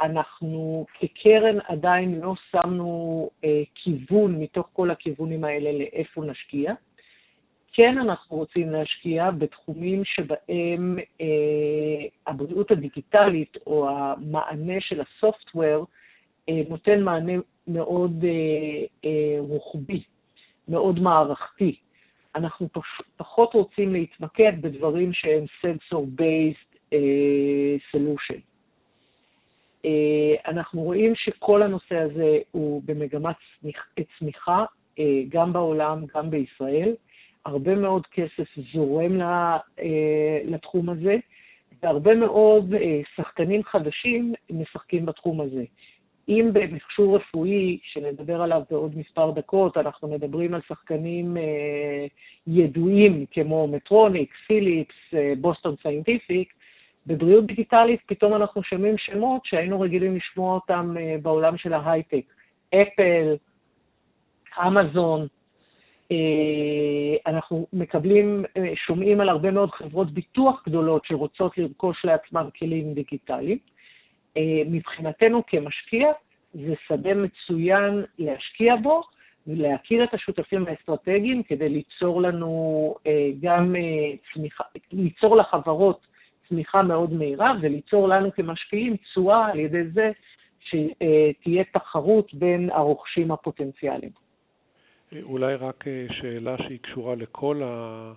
אנחנו 0.01 0.85
כקרן 0.99 1.57
עדיין 1.67 2.19
לא 2.21 2.33
שמנו 2.51 3.29
אה, 3.43 3.61
כיוון 3.75 4.39
מתוך 4.39 4.69
כל 4.73 4.91
הכיוונים 4.91 5.43
האלה 5.43 5.71
לאיפה 5.71 6.21
נשקיע. 6.25 6.73
כן 7.73 7.97
אנחנו 7.97 8.37
רוצים 8.37 8.69
להשקיע 8.69 9.31
בתחומים 9.31 10.05
שבהם 10.05 10.97
אה, 11.21 12.05
הבריאות 12.27 12.71
הדיגיטלית 12.71 13.57
או 13.67 13.89
המענה 13.89 14.73
של 14.79 15.01
הסופטוור 15.01 15.85
נותן 16.69 17.03
מענה 17.03 17.33
מאוד 17.67 18.25
רוחבי, 19.39 20.03
מאוד 20.67 20.99
מערכתי. 20.99 21.75
אנחנו 22.35 22.67
פחות 23.17 23.53
רוצים 23.53 23.93
להתמקד 23.93 24.61
בדברים 24.61 25.13
שהם 25.13 25.45
sensor-based 25.61 26.75
uh, 26.93 27.95
solution. 27.95 28.39
Uh, 29.83 29.87
אנחנו 30.47 30.81
רואים 30.81 31.15
שכל 31.15 31.63
הנושא 31.63 31.95
הזה 31.95 32.37
הוא 32.51 32.81
במגמת 32.85 33.35
צמיחה, 34.19 34.65
אה, 34.65 35.01
גם 35.29 35.53
בעולם, 35.53 36.05
גם 36.15 36.29
בישראל. 36.29 36.95
הרבה 37.45 37.75
מאוד 37.75 38.07
כסף 38.07 38.47
זורם 38.73 39.17
לתחום 40.45 40.89
הזה, 40.89 41.15
והרבה 41.83 42.15
מאוד 42.15 42.73
שחקנים 43.15 43.63
חדשים 43.63 44.33
משחקים 44.49 45.05
בתחום 45.05 45.41
הזה. 45.41 45.63
אם 46.29 46.49
במכשור 46.53 47.15
רפואי, 47.15 47.79
שנדבר 47.83 48.41
עליו 48.41 48.61
בעוד 48.71 48.97
מספר 48.97 49.31
דקות, 49.31 49.77
אנחנו 49.77 50.07
מדברים 50.07 50.53
על 50.53 50.61
שחקנים 50.67 51.37
אה, 51.37 52.05
ידועים 52.47 53.25
כמו 53.31 53.67
Medtronic, 53.67 54.33
Philips, 54.47 55.13
אה, 55.13 55.33
Boston 55.41 55.75
Scientific, 55.81 56.53
בבריאות 57.07 57.45
דיגיטלית 57.45 57.99
פתאום 58.05 58.33
אנחנו 58.33 58.63
שומעים 58.63 58.97
שמות 58.97 59.45
שהיינו 59.45 59.81
רגילים 59.81 60.15
לשמוע 60.15 60.55
אותם 60.55 60.95
אה, 60.99 61.15
בעולם 61.21 61.57
של 61.57 61.73
ההייטק. 61.73 62.23
אפל, 62.69 63.35
אמזון, 64.67 65.27
אה, 66.11 67.31
אנחנו 67.31 67.67
מקבלים, 67.73 68.45
אה, 68.57 68.73
שומעים 68.75 69.21
על 69.21 69.29
הרבה 69.29 69.51
מאוד 69.51 69.71
חברות 69.71 70.11
ביטוח 70.11 70.63
גדולות 70.67 71.05
שרוצות 71.05 71.57
לרכוש 71.57 72.05
לעצמם 72.05 72.49
כלים 72.59 72.93
דיגיטליים. 72.93 73.57
אה, 74.37 74.61
מבחינתנו 74.65 75.43
כמשקיע, 75.47 76.11
זה 76.53 76.73
שדה 76.87 77.13
מצוין 77.13 78.05
להשקיע 78.19 78.75
בו 78.75 79.01
ולהכיר 79.47 80.03
את 80.03 80.13
השותפים 80.13 80.65
האסטרטגיים 80.67 81.43
כדי 81.43 81.69
ליצור 81.69 82.21
לנו 82.21 82.95
אה, 83.07 83.29
גם 83.41 83.75
אה, 83.75 84.15
צמיחה, 84.33 84.63
ליצור 84.91 85.37
לחברות 85.37 86.07
צמיחה 86.49 86.81
מאוד 86.81 87.13
מהירה 87.13 87.53
וליצור 87.61 88.07
לנו 88.07 88.33
כמשקיעים 88.33 88.97
תשואה 88.97 89.47
על 89.47 89.59
ידי 89.59 89.83
זה 89.87 90.11
שתהיה 90.59 91.63
תחרות 91.73 92.33
בין 92.33 92.69
הרוכשים 92.73 93.31
הפוטנציאליים. 93.31 94.11
אולי 95.23 95.55
רק 95.55 95.83
שאלה 96.11 96.57
שהיא 96.57 96.79
קשורה 96.79 97.15
לכל 97.15 97.61
ה... 97.63 98.13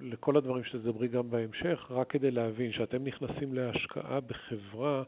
לכל 0.00 0.36
הדברים 0.36 0.64
שתדברי 0.64 1.08
גם 1.08 1.30
בהמשך, 1.30 1.86
רק 1.90 2.10
כדי 2.10 2.30
להבין 2.30 2.72
שאתם 2.72 3.04
נכנסים 3.04 3.54
להשקעה 3.54 4.20
בחברה, 4.20 5.02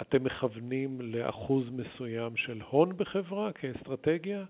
אתם 0.00 0.24
מכוונים 0.24 1.00
לאחוז 1.00 1.64
מסוים 1.70 2.36
של 2.36 2.60
הון 2.70 2.96
בחברה 2.96 3.52
כאסטרטגיה? 3.52 4.44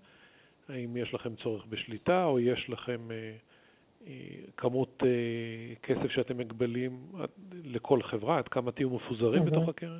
האם 0.69 0.97
יש 0.97 1.13
לכם 1.13 1.35
צורך 1.35 1.65
בשליטה 1.65 2.25
או 2.25 2.39
יש 2.39 2.69
לכם 2.69 3.11
אה, 3.11 3.35
אה, 4.07 4.13
כמות 4.57 5.03
אה, 5.05 5.75
כסף 5.83 6.11
שאתם 6.11 6.37
מגבלים 6.37 6.99
לכל 7.63 8.01
חברה? 8.01 8.37
עד 8.37 8.47
כמה 8.47 8.71
תהיו 8.71 8.89
מפוזרים 8.89 9.43
mm-hmm. 9.43 9.51
בתוך 9.51 9.69
הקרן? 9.69 9.99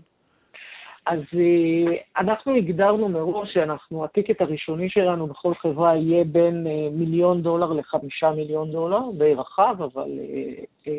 אז 1.08 1.20
אה, 1.34 1.96
אנחנו 2.18 2.56
הגדרנו 2.56 3.10
מראש 3.10 3.54
שאנחנו, 3.54 4.06
הטיקט 4.06 4.42
הראשוני 4.42 4.90
שלנו 4.90 5.28
בכל 5.28 5.54
חברה 5.54 5.96
יהיה 5.96 6.24
בין 6.24 6.68
אה, 6.68 6.90
מיליון 6.92 7.42
דולר 7.42 7.74
לחמישה 7.74 8.32
מיליון 8.32 8.72
דולר, 8.72 9.00
די 9.18 9.34
רחב, 9.34 9.76
אבל 9.82 10.20
אה, 10.88 10.92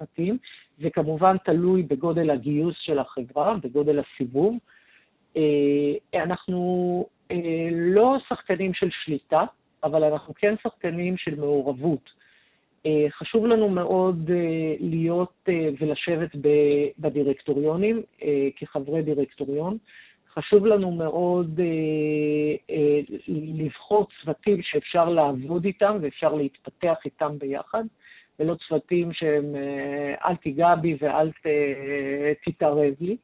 מתאים. 0.00 0.38
זה 0.78 0.90
כמובן 0.90 1.36
תלוי 1.44 1.82
בגודל 1.82 2.30
הגיוס 2.30 2.74
של 2.78 2.98
החברה, 2.98 3.54
בגודל 3.62 3.98
הסיבוב. 3.98 4.56
אנחנו 6.14 7.06
לא 7.72 8.16
שחקנים 8.28 8.74
של 8.74 8.88
שליטה, 8.90 9.44
אבל 9.84 10.04
אנחנו 10.04 10.34
כן 10.34 10.54
שחקנים 10.62 11.16
של 11.16 11.34
מעורבות. 11.34 12.10
אה, 12.86 13.06
חשוב 13.10 13.46
לנו 13.46 13.68
מאוד 13.68 14.30
אה, 14.30 14.74
להיות 14.80 15.34
אה, 15.48 15.68
ולשבת 15.80 16.30
בדירקטוריונים 16.98 18.02
כחברי 18.56 19.02
דירקטוריון. 19.02 19.78
חשוב 20.34 20.66
לנו 20.66 20.90
מאוד 20.90 21.60
לבחור 23.28 24.06
צוותים 24.20 24.62
שאפשר 24.62 25.08
לעבוד 25.08 25.64
איתם 25.64 25.98
ואפשר 26.00 26.34
להתפתח 26.34 26.94
איתם 27.04 27.38
ביחד, 27.38 27.84
ולא 28.38 28.56
צוותים 28.68 29.12
שהם 29.12 29.54
אל 30.24 30.36
תיגע 30.36 30.74
בי 30.74 30.96
ואל 31.00 31.30
תתערב 32.44 32.94
לי. 33.00 33.16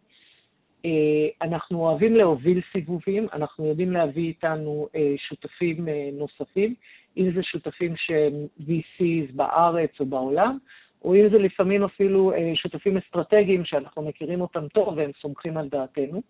אנחנו 1.43 1.79
אוהבים 1.79 2.17
להוביל 2.17 2.61
סיבובים, 2.73 3.27
אנחנו 3.33 3.67
יודעים 3.67 3.93
להביא 3.93 4.29
איתנו 4.29 4.89
שותפים 5.17 5.89
נוספים. 6.13 6.75
אם 7.17 7.31
זה 7.35 7.43
שותפים 7.43 7.95
שהם 7.97 8.33
VCs 8.61 9.33
בארץ 9.33 9.91
או 10.01 10.07
בעולם, 10.07 10.59
או 11.05 11.15
אם 11.15 11.29
זה 11.31 11.39
לפעמים 11.39 11.85
אפילו 11.85 12.33
אה, 12.33 12.53
שותפים 12.55 12.97
אסטרטגיים 12.97 13.65
שאנחנו 13.65 14.03
מכירים 14.03 14.41
אותם 14.41 14.69
טוב 14.69 14.89
והם 14.97 15.11
סומכים 15.21 15.57
על 15.57 15.69
דעתנו. 15.69 16.23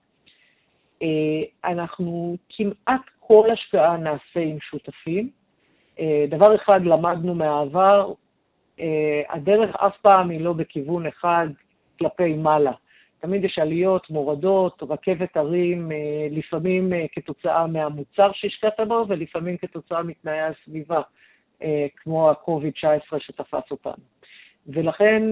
אה, 1.02 1.70
אנחנו 1.70 2.37
כמעט 2.49 3.00
כל 3.20 3.49
השקעה 3.52 3.96
נעשה 3.96 4.40
עם 4.40 4.60
שותפים. 4.60 5.30
דבר 6.28 6.54
אחד 6.54 6.84
למדנו 6.84 7.34
מהעבר, 7.34 8.12
הדרך 9.28 9.76
אף 9.76 9.96
פעם 10.02 10.30
היא 10.30 10.40
לא 10.40 10.52
בכיוון 10.52 11.06
אחד 11.06 11.46
כלפי 11.99 12.34
מעלה. 12.34 12.72
תמיד 13.20 13.44
יש 13.44 13.58
עליות, 13.58 14.10
מורדות, 14.10 14.82
רכבת 14.88 15.36
הרים, 15.36 15.90
לפעמים 16.30 16.92
כתוצאה 17.12 17.66
מהמוצר 17.66 18.30
שהשקעת 18.32 18.80
בו 18.88 19.04
ולפעמים 19.08 19.56
כתוצאה 19.56 20.02
מתנאי 20.02 20.40
הסביבה, 20.40 21.00
כמו 21.96 22.30
ה-COVID-19 22.30 23.18
שתפס 23.18 23.70
אותנו. 23.70 24.04
ולכן 24.66 25.22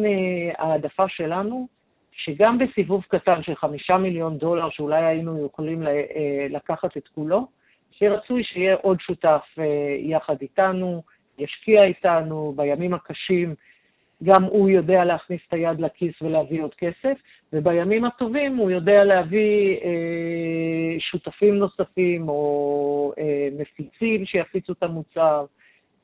ההעדפה 0.59 1.09
שלנו, 1.09 1.68
שגם 2.12 2.59
בסיבוב 2.59 3.04
קטן 3.09 3.42
של 3.42 3.54
חמישה 3.54 3.97
מיליון 3.97 4.38
דולר, 4.38 4.71
שאולי 4.71 5.04
היינו 5.04 5.47
יכולים 5.47 5.83
לקחת 6.50 6.97
את 6.97 7.09
כולו, 7.09 7.47
שרצוי 7.90 8.45
שיהיה 8.45 8.75
עוד 8.75 9.00
שותף 9.00 9.45
יחד 9.99 10.37
איתנו, 10.40 11.02
ישקיע 11.38 11.85
איתנו 11.85 12.52
בימים 12.57 12.95
הקשים, 12.95 13.54
גם 14.23 14.43
הוא 14.43 14.69
יודע 14.69 15.05
להכניס 15.05 15.41
את 15.49 15.53
היד 15.53 15.81
לכיס 15.81 16.23
ולהביא 16.23 16.63
עוד 16.63 16.75
כסף, 16.75 17.19
ובימים 17.53 18.05
הטובים 18.05 18.57
הוא 18.57 18.71
יודע 18.71 19.05
להביא 19.05 19.77
אה, 19.77 20.97
שותפים 20.99 21.55
נוספים 21.55 22.29
או 22.29 23.13
אה, 23.19 23.49
מפיצים 23.59 24.27
שיפיצו 24.27 24.73
את 24.73 24.83
המוצר, 24.83 25.45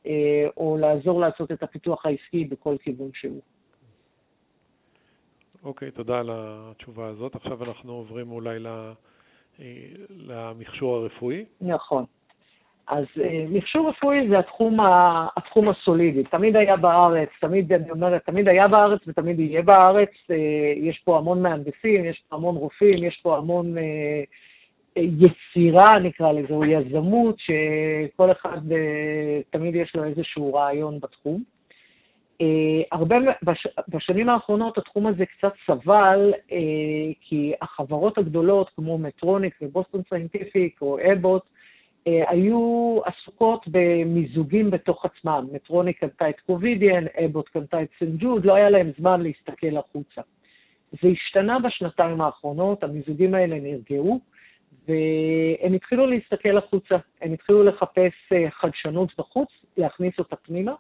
אה, 0.06 0.47
או 0.56 0.76
לעזור 0.80 1.21
לעשות 1.21 1.52
את 1.52 1.62
הפיתוח 1.62 2.06
העסקי 2.06 2.44
בכל 2.44 2.76
כיוון 2.83 3.11
שהוא. 3.14 3.40
אוקיי, 5.64 5.88
okay, 5.88 5.90
תודה 5.90 6.21
על 6.21 6.30
התשובה 6.33 7.06
הזאת. 7.06 7.35
עכשיו 7.35 7.64
אנחנו 7.64 7.92
עוברים 7.92 8.30
אולי 8.30 8.59
אה, 8.66 8.92
למכשור 10.11 10.97
הרפואי. 10.97 11.44
נכון. 11.61 12.04
אז 12.86 13.04
אה, 13.22 13.44
מכשור 13.48 13.88
רפואי 13.88 14.28
זה 14.28 14.38
התחום, 14.38 14.80
ה, 14.80 15.26
התחום 15.36 15.68
הסולידי. 15.68 16.24
תמיד 16.24 16.56
היה 16.56 16.76
בארץ, 16.76 17.28
תמיד, 17.40 17.72
אני 17.72 17.90
אומרת, 17.90 18.24
תמיד 18.24 18.48
היה 18.48 18.68
בארץ 18.68 19.00
ותמיד 19.06 19.40
יהיה 19.40 19.62
בארץ. 19.62 20.10
אה, 20.30 20.36
יש 20.76 21.02
פה 21.04 21.18
המון 21.18 21.42
מהנדסים, 21.42 22.04
יש 22.04 22.22
פה 22.28 22.36
המון 22.36 22.56
רופאים, 22.56 23.04
יש 23.04 23.20
פה 23.22 23.36
המון 23.36 23.74
יצירה, 24.96 25.98
נקרא 25.98 26.32
לזה, 26.32 26.54
או 26.54 26.64
יזמות, 26.64 27.36
שכל 27.38 28.30
אחד, 28.32 28.60
תמיד 29.50 29.74
יש 29.74 29.96
לו 29.96 30.04
איזשהו 30.04 30.54
רעיון 30.54 31.00
בתחום. 31.00 31.42
הרבה, 32.92 33.16
בש, 33.42 33.66
בשנים 33.88 34.28
האחרונות 34.28 34.78
התחום 34.78 35.06
הזה 35.06 35.24
קצת 35.26 35.52
סבל, 35.66 36.32
כי 37.20 37.52
החברות 37.62 38.18
הגדולות 38.18 38.70
כמו 38.76 38.98
Medtronic 38.99 39.54
ו 39.62 39.68
Boston 39.68 40.02
Scientific 40.08 40.78
או 40.82 40.98
Abbott, 41.12 41.42
אה, 41.42 41.48
היו 42.06 43.00
עסוקות 43.04 43.64
במיזוגים 43.68 44.70
בתוך 44.70 45.04
עצמם. 45.04 45.46
Medtronic 45.52 46.00
קנתה 46.00 46.28
את 46.28 46.40
Covidien, 46.40 47.04
Abbott 47.25 47.49
קנתה 47.49 47.82
את 47.82 47.88
St. 47.99 48.16
Jude, 48.16 48.44
לא 48.44 48.54
היה 48.54 48.70
להם 48.70 48.90
זמן 48.99 49.23
להסתכל 49.23 49.76
החוצה. 49.76 50.20
זה 51.02 51.08
השתנה 51.08 51.58
בשנתיים 51.58 52.20
האחרונות, 52.20 52.84
המיזוגים 52.84 53.34
האלה 53.34 53.61
נרגעו, 53.61 54.20
והם 54.88 55.73
התחילו 55.75 56.06
להסתכל 56.06 56.58
החוצה. 56.58 56.96
הם 57.23 57.32
התחילו 57.32 57.64
לחפש 57.64 58.12
אה, 58.32 58.50
חדשנות 58.50 59.08
בחוץ, 59.18 59.49
להכניס 59.76 60.18
אותה 60.18 60.37
פנימה. 60.37 60.75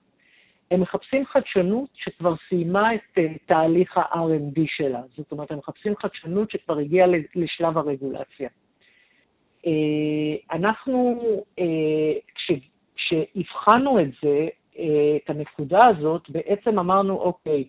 הם 0.70 0.80
מחפשים 0.80 1.26
חדשנות 1.26 1.88
שכבר 1.94 2.34
סיימה 2.48 2.94
את 2.94 3.18
אה, 3.18 3.26
תהליך 3.46 3.96
ה-R&D 3.96 4.60
שלה. 4.66 5.00
זאת 5.16 5.32
אומרת, 5.32 5.50
הם 5.50 5.58
מחפשים 5.58 5.94
חדשנות 5.96 6.50
שכבר 6.50 6.78
הגיעה 6.78 7.08
לשלב 7.34 7.78
הרגולציה. 7.78 8.48
אה, 9.66 10.56
אנחנו, 10.56 11.20
אה, 11.58 12.12
כשהבחנו 12.94 14.00
את 14.00 14.08
זה, 14.22 14.48
אה, 14.78 15.16
את 15.16 15.30
הנקודה 15.30 15.86
הזאת, 15.86 16.30
בעצם 16.30 16.78
אמרנו, 16.78 17.14
אוקיי, 17.14 17.64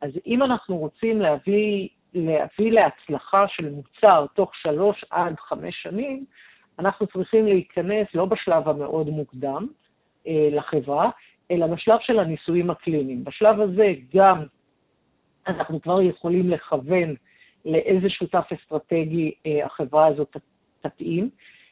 אז 0.00 0.10
אם 0.26 0.42
אנחנו 0.42 0.76
רוצים 0.76 1.20
להביא, 1.20 1.88
להביא 2.14 2.72
להצלחה 2.72 3.44
של 3.48 3.70
מוצר 3.70 4.26
תוך 4.34 4.54
שלוש 4.54 5.04
עד 5.10 5.34
חמש 5.38 5.82
שנים, 5.82 6.24
אנחנו 6.78 7.06
צריכים 7.06 7.46
להיכנס 7.46 8.06
לא 8.14 8.24
בשלב 8.24 8.68
המאוד 8.68 9.08
מוקדם 9.08 9.66
לחברה, 10.26 11.10
אלא 11.50 11.66
בשלב 11.66 11.98
של 12.00 12.18
הניסויים 12.18 12.70
הקליניים. 12.70 13.24
בשלב 13.24 13.60
הזה 13.60 13.92
גם 14.14 14.44
אנחנו 15.46 15.82
כבר 15.82 16.00
יכולים 16.02 16.50
לכוון 16.50 17.14
לאיזה 17.64 18.10
שותף 18.10 18.44
אסטרטגי 18.52 19.32
החברה 19.64 20.06
הזאת 20.06 20.36
תתאים. 20.88 21.30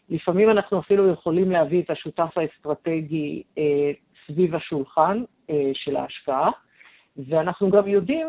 לפעמים 0.09 0.51
אנחנו 0.51 0.79
אפילו 0.79 1.09
יכולים 1.11 1.51
להביא 1.51 1.83
את 1.83 1.91
השותף 1.91 2.31
האסטרטגי 2.37 3.43
אה, 3.59 3.93
סביב 4.27 4.55
השולחן 4.55 5.23
אה, 5.51 5.71
של 5.75 5.97
ההשקעה, 5.97 6.51
ואנחנו 7.29 7.71
גם 7.71 7.89
יודעים 7.89 8.27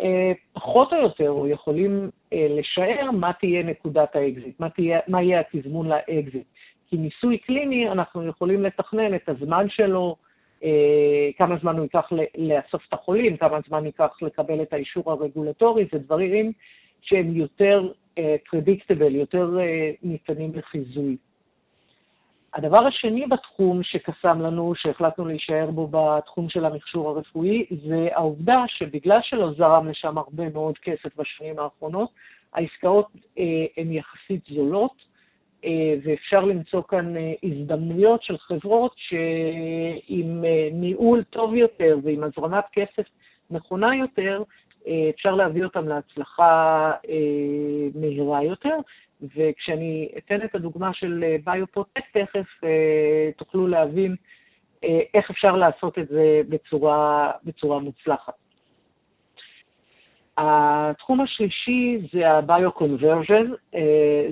אה, 0.00 0.32
פחות 0.52 0.92
או 0.92 0.98
יותר, 0.98 1.30
או 1.30 1.48
יכולים 1.48 2.10
אה, 2.32 2.46
לשער 2.50 3.10
מה 3.10 3.32
תהיה 3.32 3.62
נקודת 3.62 4.16
האקזיט, 4.16 4.60
מה, 4.60 4.70
תהיה, 4.70 5.00
מה 5.08 5.22
יהיה 5.22 5.40
התזמון 5.40 5.88
לאקזיט. 5.88 6.46
כי 6.90 6.96
ניסוי 6.96 7.38
קליני, 7.38 7.88
אנחנו 7.88 8.26
יכולים 8.26 8.62
לתכנן 8.62 9.14
את 9.14 9.28
הזמן 9.28 9.66
שלו, 9.68 10.16
אה, 10.64 11.28
כמה 11.38 11.56
זמן 11.60 11.76
הוא 11.76 11.82
ייקח 11.82 12.12
לאסוף 12.38 12.86
את 12.88 12.92
החולים, 12.92 13.36
כמה 13.36 13.58
זמן 13.68 13.86
ייקח 13.86 14.16
לקבל 14.22 14.62
את 14.62 14.72
האישור 14.72 15.12
הרגולטורי, 15.12 15.86
זה 15.92 15.98
דברים 15.98 16.52
שהם 17.00 17.36
יותר 17.36 17.92
אה, 18.18 19.04
יותר 19.10 19.58
אה, 19.58 19.96
ניתנים 20.02 20.52
לחיזוי. 20.54 21.16
הדבר 22.54 22.86
השני 22.86 23.26
בתחום 23.26 23.82
שקסם 23.82 24.40
לנו, 24.40 24.72
שהחלטנו 24.76 25.26
להישאר 25.26 25.70
בו 25.70 25.88
בתחום 25.90 26.48
של 26.48 26.64
המכשור 26.64 27.08
הרפואי, 27.08 27.66
זה 27.86 28.08
העובדה 28.12 28.64
שבגלל 28.66 29.18
שלא 29.22 29.52
זרם 29.52 29.88
לשם 29.88 30.18
הרבה 30.18 30.48
מאוד 30.48 30.78
כסף 30.78 31.16
בשנים 31.16 31.58
האחרונות, 31.58 32.10
העסקאות 32.52 33.06
uh, 33.14 33.40
הן 33.76 33.92
יחסית 33.92 34.44
זולות, 34.50 34.94
uh, 35.62 35.66
ואפשר 36.02 36.40
למצוא 36.40 36.82
כאן 36.88 37.16
uh, 37.16 37.20
הזדמנויות 37.42 38.22
של 38.22 38.38
חברות 38.38 38.94
שעם 38.96 40.44
uh, 40.44 40.74
ניהול 40.74 41.22
טוב 41.22 41.54
יותר 41.54 41.98
ועם 42.02 42.24
הזרמת 42.24 42.64
כסף 42.72 43.06
נכונה 43.50 43.96
יותר, 43.96 44.38
אה, 44.38 44.44
אפשר 45.14 45.34
להביא 45.34 45.64
אותם 45.64 45.88
להצלחה 45.88 46.92
אה, 47.08 47.14
מהירה 47.94 48.42
יותר, 48.42 48.76
וכשאני 49.36 50.08
אתן 50.18 50.42
את 50.44 50.54
הדוגמה 50.54 50.94
של 50.94 51.24
אה, 51.26 51.36
ביופרוטק, 51.44 52.02
תכף 52.12 52.60
תוכלו 53.36 53.66
להבין 53.66 54.16
איך 55.14 55.30
אפשר 55.30 55.56
לעשות 55.56 55.98
את 55.98 56.08
זה 56.08 56.40
בצורה, 56.48 57.30
בצורה 57.44 57.78
מוצלחת. 57.78 58.32
התחום 60.36 61.20
השלישי 61.20 61.98
זה 62.12 62.30
ה-Bio-Conversion, 62.30 63.76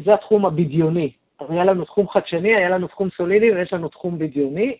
זה 0.04 0.14
התחום 0.14 0.46
הבדיוני. 0.46 1.12
אז 1.38 1.50
היה 1.50 1.64
לנו 1.64 1.84
תחום 1.84 2.08
חדשני, 2.08 2.56
היה 2.56 2.68
לנו 2.68 2.86
תחום 2.86 3.08
סולידי 3.16 3.52
ויש 3.52 3.72
לנו 3.72 3.88
תחום 3.88 4.18
בדיוני. 4.18 4.76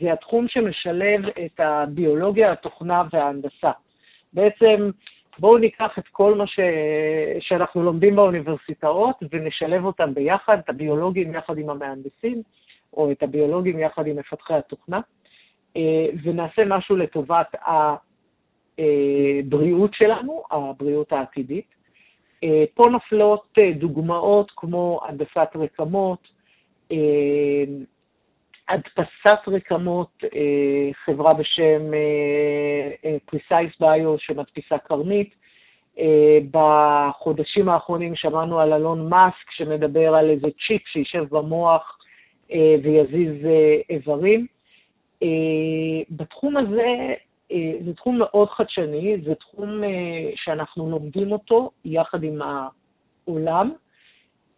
זה 0.00 0.12
התחום 0.12 0.48
שמשלב 0.48 1.20
את 1.44 1.60
הביולוגיה, 1.60 2.52
התוכנה 2.52 3.02
וההנדסה. 3.12 3.70
בעצם 4.32 4.90
בואו 5.38 5.58
ניקח 5.58 5.98
את 5.98 6.08
כל 6.08 6.34
מה 6.34 6.46
ש... 6.46 6.60
שאנחנו 7.40 7.82
לומדים 7.82 8.16
באוניברסיטאות 8.16 9.16
ונשלב 9.30 9.84
אותם 9.84 10.14
ביחד, 10.14 10.58
את 10.58 10.68
הביולוגים 10.68 11.34
יחד 11.34 11.58
עם 11.58 11.70
המהנדסים, 11.70 12.42
או 12.92 13.10
את 13.10 13.22
הביולוגים 13.22 13.78
יחד 13.78 14.06
עם 14.06 14.16
מפתחי 14.16 14.54
התוכנה, 14.54 15.00
אה, 15.76 16.06
ונעשה 16.22 16.64
משהו 16.66 16.96
לטובת 16.96 17.54
הבריאות 18.78 19.94
שלנו, 19.94 20.42
הבריאות 20.50 21.12
העתידית. 21.12 21.66
אה, 22.44 22.64
פה 22.74 22.88
נופלות 22.92 23.44
אה, 23.58 23.72
דוגמאות 23.72 24.52
כמו 24.56 25.00
הנדסת 25.08 25.48
רקמות, 25.54 26.28
הדפסת 28.72 29.48
רקמות, 29.48 30.24
אה, 30.24 30.90
חברה 31.04 31.34
בשם 31.34 31.94
אה, 31.94 32.90
אה, 33.04 33.16
Precise 33.30 33.82
Bio 33.82 34.18
שמדפיסה 34.18 34.78
קרנית. 34.78 35.42
בחודשים 36.50 37.68
האחרונים 37.68 38.16
שמענו 38.16 38.60
על 38.60 38.72
אלון 38.72 39.08
מאסק 39.08 39.50
שמדבר 39.50 40.14
על 40.14 40.30
איזה 40.30 40.46
צ'יפ 40.66 40.82
שישב 40.86 41.24
במוח 41.30 41.98
ויזיז 42.82 43.46
איברים. 43.90 44.46
בתחום 46.10 46.56
הזה, 46.56 47.14
זה 47.84 47.94
תחום 47.96 48.18
מאוד 48.18 48.48
חדשני, 48.48 49.16
זה 49.24 49.34
תחום 49.34 49.82
שאנחנו 50.36 50.90
לומדים 50.90 51.32
אותו 51.32 51.70
יחד 51.84 52.22
עם 52.22 52.40
העולם. 52.42 53.72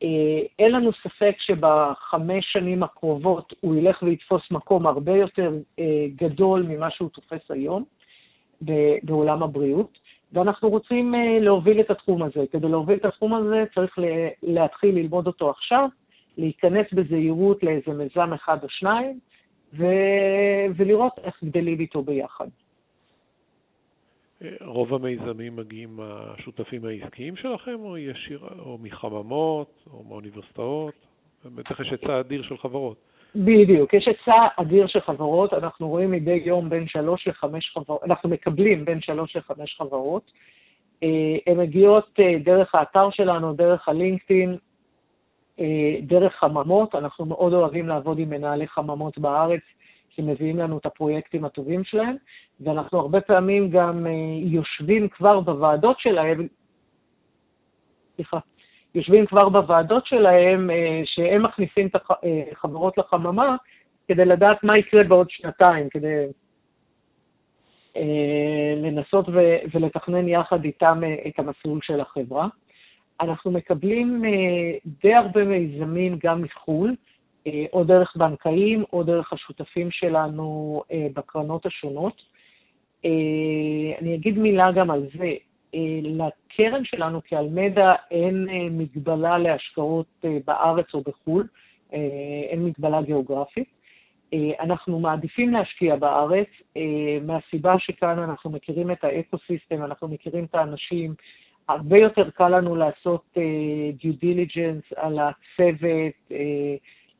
אה, 0.02 0.46
אין 0.58 0.72
לנו 0.72 0.90
ספק 0.92 1.34
שבחמש 1.38 2.52
שנים 2.52 2.82
הקרובות 2.82 3.54
הוא 3.60 3.76
ילך 3.76 4.02
ויתפוס 4.02 4.42
מקום 4.50 4.86
הרבה 4.86 5.16
יותר 5.16 5.52
אה, 5.78 6.06
גדול 6.16 6.66
ממה 6.68 6.90
שהוא 6.90 7.08
תופס 7.08 7.50
היום 7.50 7.84
בעולם 9.02 9.42
הבריאות, 9.42 9.98
ואנחנו 10.32 10.68
רוצים 10.68 11.14
אה, 11.14 11.38
להוביל 11.40 11.80
את 11.80 11.90
התחום 11.90 12.22
הזה. 12.22 12.44
כדי 12.52 12.68
להוביל 12.68 12.98
את 12.98 13.04
התחום 13.04 13.34
הזה 13.34 13.64
צריך 13.74 13.98
להתחיל 14.42 14.94
ללמוד 14.94 15.26
אותו 15.26 15.50
עכשיו, 15.50 15.88
להיכנס 16.38 16.86
בזהירות 16.92 17.62
לאיזה 17.62 17.92
מיזם 17.92 18.32
אחד 18.32 18.62
או 18.62 18.68
שניים, 18.68 19.18
ו... 19.74 19.84
ולראות 20.76 21.12
איך 21.24 21.44
גדלים 21.44 21.80
איתו 21.80 22.02
ביחד. 22.02 22.48
רוב 24.60 24.94
המיזמים 24.94 25.56
מגיעים 25.56 25.96
מהשותפים 25.96 26.84
העסקיים 26.84 27.36
שלכם, 27.36 27.76
או 27.80 27.98
ישיר, 27.98 28.40
או 28.58 28.78
מחממות, 28.82 29.84
או 29.92 30.04
מאוניברסיטאות? 30.08 30.94
בטח 31.44 31.80
יש 31.80 31.90
היצע 31.90 32.20
אדיר 32.20 32.42
של 32.42 32.58
חברות. 32.58 32.96
בדיוק, 33.34 33.94
יש 33.94 34.08
היצע 34.08 34.46
אדיר 34.56 34.86
של 34.86 35.00
חברות, 35.00 35.52
אנחנו 35.52 35.88
רואים 35.88 36.10
מדי 36.10 36.42
יום 36.44 36.70
בין 36.70 36.88
שלוש 36.88 37.28
לחמש 37.28 37.70
חברות, 37.74 38.02
אנחנו 38.04 38.28
מקבלים 38.28 38.84
בין 38.84 39.00
שלוש 39.00 39.36
לחמש 39.36 39.76
חברות. 39.78 40.30
אה, 41.02 41.08
הן 41.46 41.56
מגיעות 41.58 42.20
אה, 42.20 42.38
דרך 42.44 42.74
האתר 42.74 43.10
שלנו, 43.10 43.52
דרך 43.52 43.88
הלינקדאין, 43.88 44.56
אה, 45.60 45.96
דרך 46.02 46.34
חממות. 46.34 46.94
אנחנו 46.94 47.24
מאוד 47.24 47.52
אוהבים 47.52 47.88
לעבוד 47.88 48.18
עם 48.18 48.30
מנהלי 48.30 48.68
חממות 48.68 49.18
בארץ, 49.18 49.60
שמביאים 50.16 50.58
לנו 50.58 50.78
את 50.78 50.86
הפרויקטים 50.86 51.44
הטובים 51.44 51.84
שלהם, 51.84 52.16
ואנחנו 52.60 52.98
הרבה 52.98 53.20
פעמים 53.20 53.70
גם 53.70 54.06
יושבים 54.42 55.08
כבר 55.08 55.40
בוועדות 55.40 56.00
שלהם, 56.00 56.46
סליחה, 58.16 58.38
יושבים 58.94 59.26
כבר 59.26 59.48
בוועדות 59.48 60.06
שלהם, 60.06 60.70
שהם 61.04 61.42
מכניסים 61.42 61.86
את 61.86 61.96
החברות 62.52 62.98
לחממה, 62.98 63.56
כדי 64.08 64.24
לדעת 64.24 64.64
מה 64.64 64.78
יקרה 64.78 65.04
בעוד 65.04 65.30
שנתיים, 65.30 65.88
כדי 65.88 66.26
אה, 67.96 68.74
לנסות 68.76 69.28
ולתכנן 69.72 70.28
יחד 70.28 70.64
איתם 70.64 71.00
אה, 71.04 71.14
את 71.28 71.38
המסלול 71.38 71.78
של 71.82 72.00
החברה. 72.00 72.48
אנחנו 73.20 73.50
מקבלים 73.50 74.24
אה, 74.24 74.30
די 75.02 75.14
הרבה 75.14 75.44
מיזמים 75.44 76.18
גם 76.22 76.42
מחו"ל, 76.42 76.94
או 77.72 77.84
דרך 77.84 78.16
בנקאים 78.16 78.84
או 78.92 79.02
דרך 79.02 79.32
השותפים 79.32 79.90
שלנו 79.90 80.82
בקרנות 81.14 81.66
השונות. 81.66 82.22
אני 84.00 84.14
אגיד 84.14 84.38
מילה 84.38 84.72
גם 84.72 84.90
על 84.90 85.06
זה. 85.18 85.32
לקרן 86.02 86.84
שלנו 86.84 87.20
כאלמדה 87.24 87.94
אין 88.10 88.48
מגבלה 88.70 89.38
להשקעות 89.38 90.24
בארץ 90.44 90.94
או 90.94 91.00
בחו"ל, 91.00 91.46
אין 92.50 92.64
מגבלה 92.64 93.02
גיאוגרפית. 93.02 93.68
אה, 94.34 94.64
אנחנו 94.64 95.00
מעדיפים 95.00 95.52
להשקיע 95.52 95.96
בארץ, 95.96 96.46
אה, 96.76 97.18
מהסיבה 97.22 97.74
שכאן 97.78 98.18
אנחנו 98.18 98.50
מכירים 98.50 98.90
את 98.90 99.04
האקו-סיסטם, 99.04 99.84
אנחנו 99.84 100.08
מכירים 100.08 100.44
את 100.44 100.54
האנשים, 100.54 101.14
הרבה 101.68 101.98
יותר 101.98 102.30
קל 102.30 102.48
לנו 102.48 102.76
לעשות 102.76 103.24
אה, 103.36 103.42
due 104.00 104.24
diligence 104.24 104.94
על 104.96 105.18
הצוות, 105.18 106.32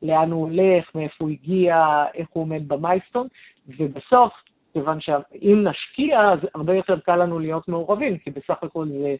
לאן 0.02 0.30
הוא 0.30 0.48
הולך, 0.48 0.94
מאיפה 0.94 1.24
הוא 1.24 1.30
הגיע, 1.30 2.04
איך 2.14 2.28
הוא 2.32 2.42
עומד 2.42 2.68
במייסטון, 2.68 3.26
ובסוף, 3.68 4.32
כיוון 4.72 5.00
שאם 5.00 5.64
נשקיע, 5.68 6.32
אז 6.32 6.38
הרבה 6.54 6.74
יותר 6.74 7.00
קל 7.00 7.16
לנו 7.16 7.38
להיות 7.38 7.68
מעורבים, 7.68 8.18
כי 8.18 8.30
בסך 8.30 8.62
הכל 8.62 8.88
זה 8.88 9.14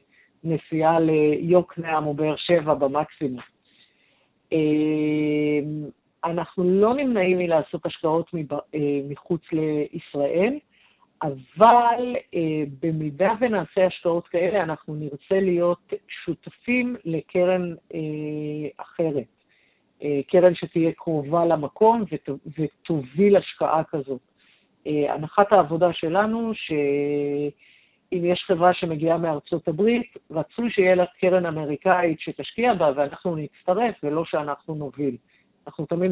נסיעה 0.44 1.00
ליוקנעם 1.00 2.06
או 2.06 2.14
באר 2.14 2.36
שבע 2.36 2.74
במקסימום. 2.74 3.40
אנחנו 6.24 6.64
לא 6.64 6.94
נמנעים 6.94 7.38
מלעשות 7.38 7.86
השקעות 7.86 8.30
אה, 8.34 8.78
מחוץ 9.08 9.42
לישראל, 9.52 10.58
אבל 11.22 12.16
אה, 12.34 12.62
במידה 12.82 13.32
ונעשה 13.40 13.86
השקעות 13.86 14.28
כאלה, 14.28 14.62
אנחנו 14.62 14.94
נרצה 14.94 15.40
להיות 15.40 15.92
שותפים 16.08 16.96
לקרן 17.04 17.74
אה, 17.94 18.00
אחרת, 18.76 19.26
קרן 20.28 20.54
שתהיה 20.54 20.92
קרובה 20.92 21.44
למקום 21.44 22.04
ותוביל 22.58 23.36
השקעה 23.36 23.82
כזאת. 23.84 24.20
הנחת 24.86 25.52
העבודה 25.52 25.92
שלנו, 25.92 26.52
שאם 26.54 28.24
יש 28.24 28.44
חברה 28.46 28.74
שמגיעה 28.74 29.18
מארצות 29.18 29.68
הברית, 29.68 30.16
רצוי 30.30 30.70
שיהיה 30.70 30.94
לה 30.94 31.04
קרן 31.20 31.46
אמריקאית 31.46 32.20
שתשקיע 32.20 32.74
בה 32.74 32.92
ואנחנו 32.96 33.36
נצטרף 33.36 33.94
ולא 34.02 34.24
שאנחנו 34.24 34.74
נוביל. 34.74 35.16
אנחנו 35.66 35.86
תמיד 35.86 36.10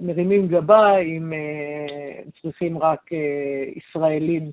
מרימים 0.00 0.48
גבה 0.48 0.98
אם 0.98 1.32
אה, 1.32 2.22
צריכים 2.42 2.78
רק 2.78 3.12
אה, 3.12 3.18
ישראלים 3.76 4.50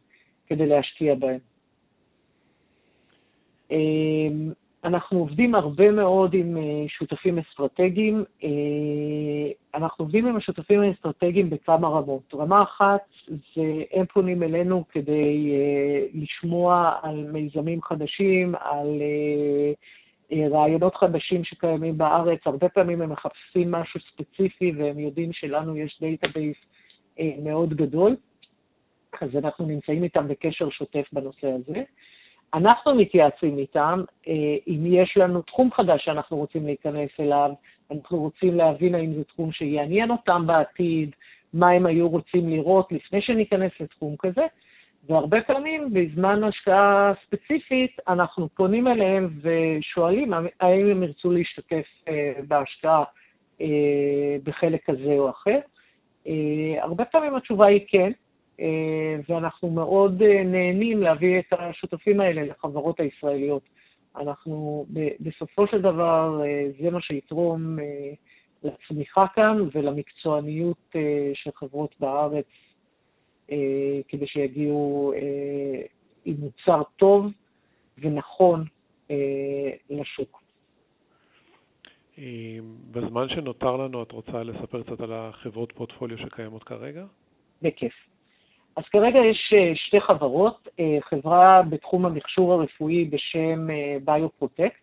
כדי 0.47 0.65
להשקיע 0.65 1.15
בהם. 1.15 1.39
אה, 3.71 3.77
אנחנו 4.83 5.19
עובדים 5.19 5.55
הרבה 5.55 5.91
מאוד 5.91 6.33
עם 6.33 6.57
שותפים 6.87 7.39
אסטרטגיים. 7.39 8.23
אנחנו 9.75 10.05
עובדים 10.05 10.27
עם 10.27 10.35
השותפים 10.35 10.81
האסטרטגיים 10.81 11.49
בכמה 11.49 11.87
רמות. 11.87 12.33
רמה 12.33 12.63
אחת 12.63 13.01
זה 13.27 13.83
הם 13.93 14.05
פונים 14.05 14.43
אלינו 14.43 14.83
כדי 14.91 15.53
לשמוע 16.13 16.99
על 17.01 17.31
מיזמים 17.31 17.81
חדשים, 17.81 18.55
על 18.55 19.01
אה, 20.33 20.47
רעיונות 20.47 20.95
חדשים 20.95 21.43
שקיימים 21.43 21.97
בארץ, 21.97 22.39
הרבה 22.45 22.69
פעמים 22.69 23.01
הם 23.01 23.09
מחפשים 23.09 23.71
משהו 23.71 23.99
ספציפי 23.99 24.71
והם 24.77 24.99
יודעים 24.99 25.33
שלנו 25.33 25.77
יש 25.77 25.97
database 26.01 26.57
אה, 27.19 27.31
מאוד 27.43 27.73
גדול, 27.73 28.15
אז 29.21 29.29
אנחנו 29.35 29.65
נמצאים 29.65 30.03
איתם 30.03 30.27
בקשר 30.27 30.69
שוטף 30.69 31.05
בנושא 31.13 31.47
הזה. 31.47 31.83
אנחנו 32.53 32.95
מתייעצים 32.95 33.57
איתם, 33.57 34.03
אה, 34.27 34.55
אם 34.67 34.85
יש 34.85 35.17
לנו 35.17 35.41
תחום 35.41 35.71
חדש 35.71 36.05
שאנחנו 36.05 36.37
רוצים 36.37 36.65
להיכנס 36.65 37.09
אליו, 37.19 37.51
אנחנו 37.91 38.17
רוצים 38.17 38.57
להבין 38.57 38.95
האם 38.95 39.13
זה 39.13 39.23
תחום 39.23 39.51
שיעניין 39.51 40.11
אותם 40.11 40.47
בעתיד, 40.47 41.15
מה 41.53 41.69
הם 41.69 41.85
היו 41.85 42.09
רוצים 42.09 42.49
לראות 42.49 42.91
לפני 42.91 43.21
שניכנס 43.21 43.71
לתחום 43.79 44.15
כזה, 44.19 44.45
והרבה 45.09 45.41
פעמים 45.41 45.93
בזמן 45.93 46.43
השקעה 46.43 47.13
ספציפית 47.25 47.91
אנחנו 48.07 48.49
פונים 48.49 48.87
אליהם 48.87 49.29
ושואלים 49.41 50.33
האם 50.33 50.91
הם 50.91 51.03
ירצו 51.03 51.31
להשתתף 51.31 51.85
אה, 52.07 52.33
בהשקעה 52.47 53.03
אה, 53.61 54.37
בחלק 54.43 54.85
כזה 54.85 55.13
או 55.13 55.29
אחר. 55.29 55.59
הרבה 56.81 57.05
פעמים 57.05 57.35
התשובה 57.35 57.65
היא 57.65 57.81
כן, 57.87 58.11
ואנחנו 59.29 59.69
מאוד 59.69 60.23
נהנים 60.45 61.03
להביא 61.03 61.39
את 61.39 61.53
השותפים 61.59 62.19
האלה 62.19 62.43
לחברות 62.43 62.99
הישראליות. 62.99 63.63
אנחנו, 64.15 64.85
בסופו 65.19 65.67
של 65.67 65.81
דבר, 65.81 66.41
זה 66.81 66.89
מה 66.89 67.01
שיתרום 67.01 67.77
לצמיחה 68.63 69.25
כאן 69.35 69.57
ולמקצועניות 69.73 70.95
של 71.33 71.51
חברות 71.55 71.95
בארץ 71.99 72.45
אה, 73.51 74.01
כדי 74.07 74.27
שיגיעו 74.27 75.13
אה, 75.15 75.81
עם 76.25 76.35
מוצר 76.39 76.81
טוב 76.95 77.25
ונכון 77.97 78.63
אה, 79.11 79.71
לשוק. 79.89 80.41
בזמן 82.91 83.29
שנותר 83.29 83.77
לנו, 83.77 84.03
את 84.03 84.11
רוצה 84.11 84.43
לספר 84.43 84.83
קצת 84.83 85.01
על 85.01 85.13
החברות 85.13 85.71
פורטפוליו 85.71 86.17
שקיימות 86.17 86.63
כרגע? 86.63 87.05
בכיף. 87.61 87.93
אז 88.81 88.85
כרגע 88.91 89.19
יש 89.19 89.53
שתי 89.75 90.01
חברות, 90.01 90.67
חברה 91.09 91.61
בתחום 91.69 92.05
המכשור 92.05 92.53
הרפואי 92.53 93.05
בשם 93.05 93.67
ביופרוטקט, 94.03 94.81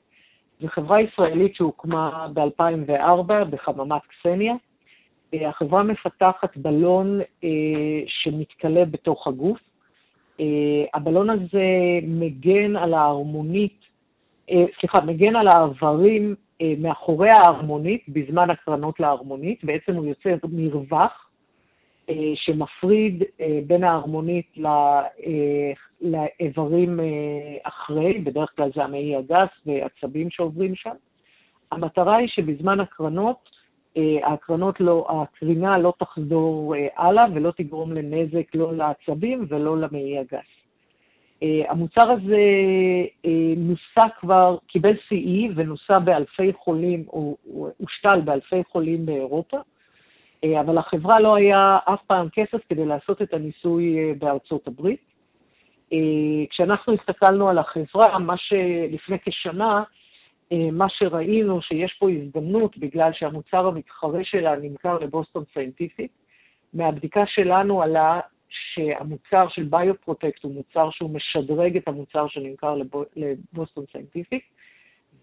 זו 0.61 0.69
חברה 0.69 1.01
ישראלית 1.01 1.55
שהוקמה 1.55 2.27
ב-2004 2.35 3.45
בחממת 3.51 4.03
קסניה, 4.07 4.55
אה, 5.35 5.49
החברה 5.49 5.83
מפתחת 5.83 6.57
בלון 6.57 7.21
אה, 7.45 7.49
שמתכלה 8.07 8.85
בתוך 8.85 9.27
הגוף. 9.27 9.59
אה, 10.41 10.47
הבלון 10.95 11.31
הזה 11.31 11.65
מגן 12.03 12.77
על 12.77 12.95
ההרמונית, 12.95 13.79
סליחה, 14.81 15.01
מגן 15.01 15.37
על 15.37 15.49
האיברים 15.49 16.35
מאחורי 16.79 17.31
ההרמונית 17.31 18.05
בזמן 18.09 18.51
הקרנות 18.51 19.01
להרמונית. 19.01 19.65
בעצם 19.65 19.95
הוא 19.95 20.07
יוצר 20.07 20.35
מרווח 20.53 21.28
שמפריד 22.35 23.23
בין 23.67 23.85
ההרמונית 23.85 24.57
לאיברים 26.01 27.01
אחרי, 27.63 28.19
בדרך 28.19 28.51
כלל 28.57 28.71
זה 28.75 28.85
המעי 28.85 29.17
הגס 29.17 29.49
ועצבים 29.67 30.31
שעוברים 30.31 30.75
שם. 30.75 30.95
המטרה 31.73 32.17
היא 32.17 32.29
שבזמן 32.29 32.81
הקרנות 32.81 33.49
אה, 33.99 34.33
הקרנות 34.33 34.81
לא, 34.81 35.07
הקרינה 35.09 35.79
לא 35.79 35.93
תחזור 35.99 36.75
אה, 36.75 36.87
הלאה 36.97 37.25
ולא 37.35 37.51
תגרום 37.57 37.93
לנזק 37.93 38.55
לא 38.55 38.77
לעצבים 38.77 39.47
ולא 39.49 39.79
למעי 39.79 40.19
הגס. 40.19 40.49
אה, 41.43 41.63
המוצר 41.69 42.11
הזה 42.11 42.43
נוסה 43.57 44.07
כבר, 44.21 44.57
קיבל 44.67 44.93
CE 44.93 45.53
ונוסה 45.55 45.99
באלפי 45.99 46.53
חולים, 46.53 47.05
או 47.09 47.37
הושתל 47.79 48.21
באלפי 48.25 48.65
חולים 48.73 49.07
באירופה, 49.07 49.57
אבל 50.45 50.79
לחברה 50.79 51.21
לא 51.21 51.37
היה 51.37 51.79
אף 51.85 52.01
פעם 52.07 52.29
כסף 52.33 52.59
כדי 52.69 52.87
לעשות 52.87 53.23
את 53.23 53.35
הניסוי 53.35 54.15
בארצות 54.19 54.67
הברית. 54.67 55.01
כשאנחנו 56.51 56.95
הסתכלנו 56.95 57.49
על 57.49 57.59
החברה, 57.59 58.19
מה 58.19 58.35
שלפני 58.37 59.19
כשנה, 59.25 59.83
אה, 60.53 60.71
מה 60.73 60.87
שראינו 60.89 61.63
שיש 61.63 61.97
פה 61.99 62.11
הזדמנות, 62.11 62.79
בגלל 62.79 63.13
שהמוצר 63.13 63.67
המתחרה 63.67 64.25
שלה 64.25 64.57
נמכר 64.57 64.99
ל 64.99 65.06
Boston 65.06 65.45
Scientific, 65.53 66.13
מהבדיקה 66.75 67.23
שלנו 67.27 67.83
עלה 67.83 68.21
שהמוצר 68.49 69.49
של 69.49 69.63
BioProtect 69.63 70.43
הוא 70.43 70.55
מוצר 70.55 70.91
שהוא 70.91 71.11
משדרג 71.11 71.77
את 71.77 71.89
המוצר 71.89 72.29
שנמכר 72.29 72.77
ל 73.17 73.27
Boston 73.27 73.85
Scientific, 73.93 74.45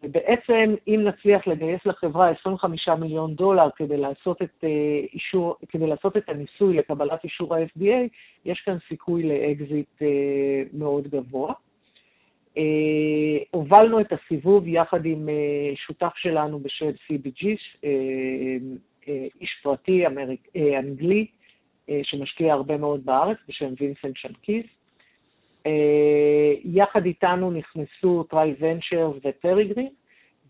ובעצם 0.03 0.75
אם 0.87 1.01
נצליח 1.03 1.47
לגייס 1.47 1.85
לחברה 1.85 2.29
25 2.29 2.89
מיליון 2.99 3.35
דולר 3.35 3.69
כדי 3.75 3.97
לעשות 3.97 4.41
את, 4.41 4.63
אה, 4.63 4.69
אישור, 5.13 5.55
כדי 5.69 5.87
לעשות 5.87 6.17
את 6.17 6.29
הניסוי 6.29 6.77
לקבלת 6.77 7.23
אישור 7.23 7.55
ה-FDA, 7.55 8.07
יש 8.45 8.61
כאן 8.65 8.77
סיכוי 8.87 9.23
לאקזיט 9.23 10.01
אה, 10.01 10.63
מאוד 10.73 11.07
גבוה. 11.07 11.53
אה, 12.57 12.63
הובלנו 13.51 13.99
את 13.99 14.13
הסיבוב 14.13 14.67
יחד 14.67 15.05
עם 15.05 15.29
שותף 15.75 16.13
שלנו 16.15 16.59
בשם 16.59 16.89
CBG, 16.89 17.45
איש 19.41 19.59
פרטי 19.63 20.07
אמריק, 20.07 20.47
אנגלי, 20.79 21.25
שמשקיע 22.03 22.53
הרבה 22.53 22.77
מאוד 22.77 23.05
בארץ, 23.05 23.37
בשם 23.47 23.73
וינסנט 23.79 24.17
צ'נגוויז. 24.17 24.65
אה, 25.65 26.53
יחד 26.63 27.05
איתנו 27.05 27.51
נכנסו 27.51 28.23
Triventures 28.23 29.11
וטריגרין, 29.23 29.89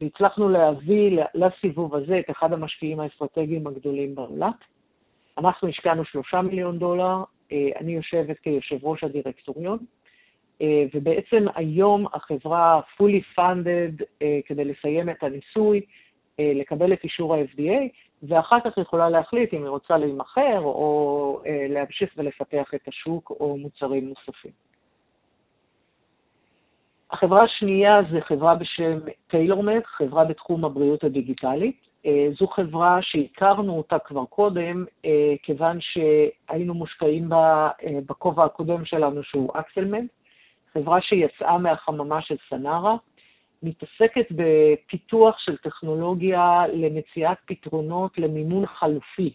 והצלחנו 0.01 0.49
להביא 0.49 1.19
לסיבוב 1.33 1.95
הזה 1.95 2.19
את 2.19 2.29
אחד 2.31 2.53
המשקיעים 2.53 2.99
האסטרטגיים 2.99 3.67
הגדולים 3.67 4.15
בעולם. 4.15 4.51
אנחנו 5.37 5.67
השקענו 5.67 6.05
שלושה 6.05 6.41
מיליון 6.41 6.79
דולר, 6.79 7.23
אה, 7.51 7.69
אני 7.79 7.95
יושבת 7.95 8.39
כיושב 8.39 8.85
ראש 8.85 9.03
הדירקטוריון, 9.03 9.77
אה, 10.61 10.83
ובעצם 10.93 11.45
היום 11.55 12.05
החברה 12.13 12.81
fully 12.97 13.39
funded 13.39 14.03
כדי 14.45 14.65
לסיים 14.65 15.09
את 15.09 15.23
הניסוי, 15.23 15.81
לקבל 16.39 16.93
את 16.93 17.03
אישור 17.03 17.35
ה-FDA, 17.35 17.87
ואחר 18.23 18.57
כך 18.65 18.77
יכולה 18.77 19.09
להחליט 19.09 19.53
אם 19.53 19.61
היא 19.61 19.69
רוצה 19.69 19.97
להימכר 19.97 20.59
או 20.59 21.41
להמשיך 21.69 22.13
ולפתח 22.17 22.73
את 22.75 22.87
השוק 22.87 23.29
או 23.39 23.57
מוצרים 23.57 24.09
נוספים. 24.09 24.51
החברה 27.15 27.43
השנייה 27.43 28.01
זה 28.11 28.21
חברה 28.21 28.55
בשם 28.55 28.99
TailorMed, 29.27 29.81
חברה 29.85 30.25
בתחום 30.25 30.65
הבריאות 30.65 31.03
הדיגיטלית. 31.03 31.87
אה, 32.05 32.27
זו 32.39 32.47
חברה 32.47 32.97
שהכרנו 33.01 33.77
אותה 33.77 33.99
כבר 33.99 34.25
קודם, 34.25 34.85
אה, 35.05 35.33
כיוון 35.43 35.77
שהיינו 35.81 36.73
מושקעים 36.73 37.29
בה 37.29 37.69
אה, 37.83 37.99
בכובע 38.09 38.45
הקודם 38.45 38.85
שלנו, 38.85 39.23
שהוא 39.23 39.51
Accelmed, 39.53 40.09
חברה 40.73 41.01
שיצאה 41.01 41.57
מהחממה 41.57 42.21
של 42.21 42.35
סנארה, 42.49 42.95
מתעסקת 43.63 44.27
בפיתוח 44.31 45.39
של 45.39 45.57
טכנולוגיה 45.57 46.63
למציאת 46.73 47.37
פתרונות 47.45 48.17
למימון 48.17 48.65
חלופי. 48.65 49.33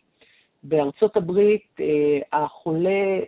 בארצות 0.62 1.16
הברית 1.16 1.76
החולה 2.32 3.18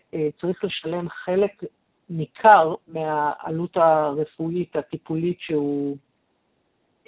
צריך 0.41 0.65
לשלם 0.65 1.09
חלק 1.09 1.63
ניכר 2.11 2.75
מהעלות 2.89 3.77
הרפואית 3.77 4.77
הטיפולית 4.77 5.41
שהוא 5.41 5.97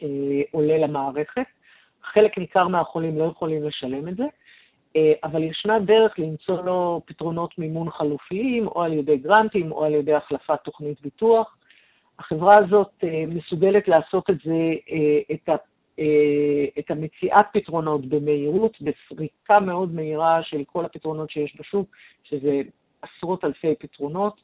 אה, 0.03 0.43
עולה 0.51 0.79
למערכת. 0.79 1.47
חלק 2.03 2.39
ניכר 2.39 2.69
מהחולים 2.69 3.19
לא 3.19 3.25
יכולים 3.25 3.63
לשלם 3.63 4.09
את 4.09 4.17
זה, 4.17 4.25
אה, 4.97 5.13
אבל 5.25 5.43
ישנה 5.43 5.79
דרך 5.79 6.19
למצוא 6.19 6.63
לו 6.63 7.03
פתרונות 7.07 7.59
מימון 7.59 7.91
חלופיים, 7.91 8.67
או 8.67 8.83
על 8.83 8.93
ידי 8.93 9.17
גרנטים, 9.17 9.73
או 9.73 9.85
על 9.85 9.95
ידי 9.95 10.15
החלפת 10.15 10.59
תוכנית 10.65 11.01
ביטוח. 11.01 11.57
החברה 12.19 12.57
הזאת 12.57 12.91
אה, 13.05 13.25
מסוגלת 13.29 13.89
לעשות 13.89 14.31
את 14.31 14.37
זה, 14.45 14.73
אה, 14.91 15.35
את, 15.35 15.49
ה, 15.49 15.57
אה, 15.99 16.65
את 16.79 16.91
המציאת 16.91 17.47
פתרונות 17.53 18.07
במהירות, 18.07 18.77
בסריקה 18.81 19.61
מאוד 19.61 19.95
מהירה 19.95 20.43
של 20.43 20.65
כל 20.67 20.85
הפתרונות 20.85 21.31
שיש 21.31 21.57
בשוק, 21.61 21.89
שזה 22.25 22.63
עשרות 23.03 23.45
אלפי 23.45 23.75
פתרונות. 23.79 24.41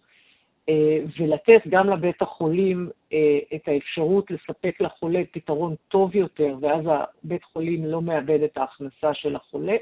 אה, 0.70 0.98
ולתת 1.18 1.66
גם 1.68 1.90
לבית 1.90 2.22
החולים 2.22 2.90
אה, 3.12 3.38
את 3.54 3.68
האפשרות 3.68 4.30
לספק 4.30 4.80
לחולה 4.80 5.22
פתרון 5.30 5.74
טוב 5.88 6.16
יותר, 6.16 6.56
ואז 6.60 6.84
הבית 6.86 7.44
חולים 7.44 7.84
לא 7.84 8.02
מאבד 8.02 8.42
את 8.42 8.56
ההכנסה 8.58 9.14
של 9.14 9.36
החולה, 9.36 9.76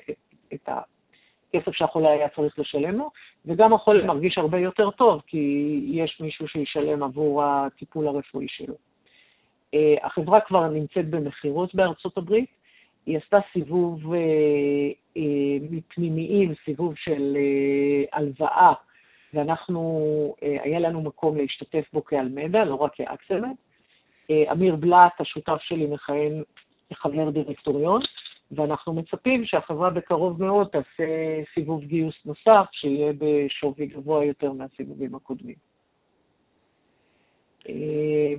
את 0.55 0.69
הכסף 0.69 1.73
שהחולה 1.73 2.11
היה 2.11 2.29
צריך 2.29 2.59
לשלם 2.59 2.95
לו, 2.99 3.11
וגם 3.47 3.75
החולה 3.75 4.05
מרגיש 4.05 4.39
הרבה 4.39 4.59
יותר 4.59 4.91
טוב, 4.91 5.23
כי 5.27 5.81
יש 5.85 6.21
מישהו 6.21 6.49
שישלם 6.49 7.03
עבור 7.03 7.45
הטיפול 7.45 8.09
הרפואי 8.09 8.47
שלו. 8.49 8.75
אה, 9.75 9.95
החברה 10.03 10.41
כבר 10.41 10.69
נמצאת 10.69 11.11
במכירות 11.11 11.75
בארצות 11.75 12.19
הברית, 12.19 12.51
היא 13.07 13.19
עשתה 13.19 13.39
סיבוב 13.53 14.15
מפנימיים, 15.71 16.55
סיבוב 16.65 16.95
של 16.97 17.37
הלוואה 18.13 18.73
ואנחנו, 19.35 20.35
אה, 20.43 20.57
היה 20.63 20.81
לנו 20.81 21.03
מקום 21.03 21.37
להשתתף 21.37 21.85
בו 21.93 22.05
כאלמדה, 22.05 22.65
לא 22.65 22.75
רק 22.75 22.95
כאקסלמנט. 22.95 23.57
אה, 24.31 24.53
אמיר 24.53 24.77
בלאט, 24.77 25.21
השותף 25.21 25.59
שלי, 25.61 25.87
מכהן 25.87 26.43
כחבר 26.91 27.31
דירקטוריון, 27.31 28.03
ואנחנו 28.53 28.93
מצפים 28.93 29.45
שהחברה 29.45 29.91
בקרוב 29.91 30.43
מאוד 30.43 30.69
תעשה 30.69 31.05
סיבוב 31.55 31.85
גיוס 31.85 32.15
נוסף, 32.25 32.67
שיהיה 32.73 33.13
בשווי 33.19 33.87
גבוה 33.87 34.25
יותר 34.25 34.53
מהסיבובים 34.53 35.15
הקודמים. 35.15 35.57
אה, 37.69 38.35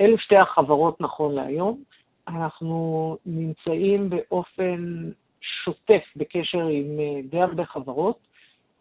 אלו 0.00 0.18
שתי 0.18 0.36
החברות 0.36 1.00
נכון 1.00 1.34
להיום. 1.34 1.82
אנחנו 2.28 3.16
נמצאים 3.26 4.10
באופן 4.10 5.10
שוטף 5.40 6.02
בקשר 6.16 6.66
עם 6.66 7.00
די 7.30 7.40
הרבה 7.40 7.64
חברות. 7.64 8.31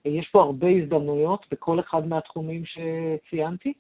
יש 0.06 0.30
פה 0.32 0.42
הרבה 0.42 0.68
הזדמנויות 0.68 1.46
בכל 1.52 1.80
אחד 1.80 2.08
מהתחומים 2.08 2.64
שציינתי, 2.66 3.74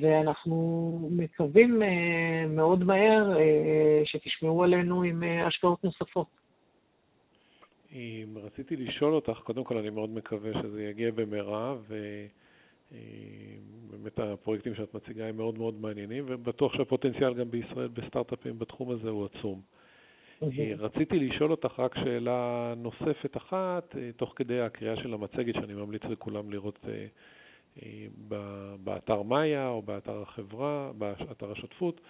ואנחנו 0.00 1.08
מקווים 1.12 1.82
אה, 1.82 2.46
מאוד 2.48 2.84
מהר 2.84 3.38
אה, 3.38 4.02
שתשמעו 4.04 4.64
עלינו 4.64 5.02
עם 5.02 5.22
אה, 5.22 5.46
השקעות 5.46 5.84
נוספות. 5.84 6.26
רציתי 8.36 8.76
לשאול 8.76 9.14
אותך, 9.14 9.38
קודם 9.44 9.64
כל 9.64 9.78
אני 9.78 9.90
מאוד 9.90 10.10
מקווה 10.10 10.52
שזה 10.62 10.82
יגיע 10.82 11.10
במהרה, 11.10 11.76
ובאמת 12.90 14.18
הפרויקטים 14.18 14.74
שאת 14.74 14.94
מציגה 14.94 15.26
הם 15.26 15.36
מאוד 15.36 15.58
מאוד 15.58 15.80
מעניינים, 15.80 16.24
ובטוח 16.26 16.74
שהפוטנציאל 16.74 17.34
גם 17.34 17.50
בישראל 17.50 17.88
בסטארט-אפים 17.88 18.58
בתחום 18.58 18.90
הזה 18.90 19.08
הוא 19.08 19.24
עצום. 19.24 19.60
אה, 20.42 20.72
רציתי 20.78 21.18
לשאול 21.18 21.50
אותך 21.50 21.80
רק 21.80 21.94
שאלה 21.94 22.74
נוספת 22.76 23.36
אחת, 23.36 23.96
אה, 23.96 24.10
תוך 24.16 24.32
כדי 24.36 24.60
הקריאה 24.60 24.96
של 24.96 25.14
המצגת, 25.14 25.54
שאני 25.54 25.74
ממליץ 25.74 26.02
לכולם 26.04 26.50
לראות 26.50 26.78
אה, 26.88 27.06
באתר 28.84 29.22
מאיה 29.22 29.68
או 29.68 29.82
באתר 29.82 30.22
החברה, 30.22 30.90
באתר 30.98 31.52
השותפות. 31.52 32.00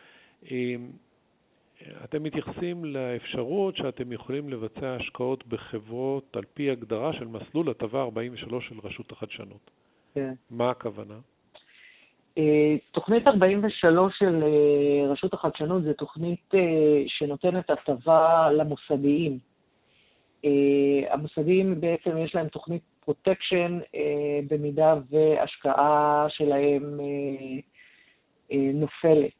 אתם 2.05 2.23
מתייחסים 2.23 2.85
לאפשרות 2.85 3.77
שאתם 3.77 4.13
יכולים 4.13 4.49
לבצע 4.49 4.97
השקעות 4.97 5.47
בחברות 5.47 6.37
על 6.37 6.45
פי 6.55 6.71
הגדרה 6.71 7.13
של 7.13 7.27
מסלול 7.27 7.71
הטבה 7.71 8.03
43 8.03 8.69
של 8.69 8.75
רשות 8.83 9.13
החדשנות. 9.13 9.71
כן. 10.15 10.35
מה 10.51 10.71
הכוונה? 10.71 11.19
אה, 12.39 12.77
תוכנית 12.93 13.27
43 13.27 14.19
של 14.19 14.43
אה, 14.43 15.09
רשות 15.09 15.35
החדשנות 15.35 15.83
זו 15.83 15.93
תוכנית 15.93 16.55
אה, 16.55 17.03
שנותנת 17.07 17.71
הטבה 17.71 18.51
למוסדיים. 18.53 19.39
המוסדיים 21.11 21.81
בעצם 21.81 22.19
יש 22.19 22.35
להם 22.35 22.49
תוכנית 22.49 22.83
protection 23.05 23.79
במידה 24.51 24.95
והשקעה 25.11 26.27
שלהם 26.29 27.01
נופלת. 28.51 29.33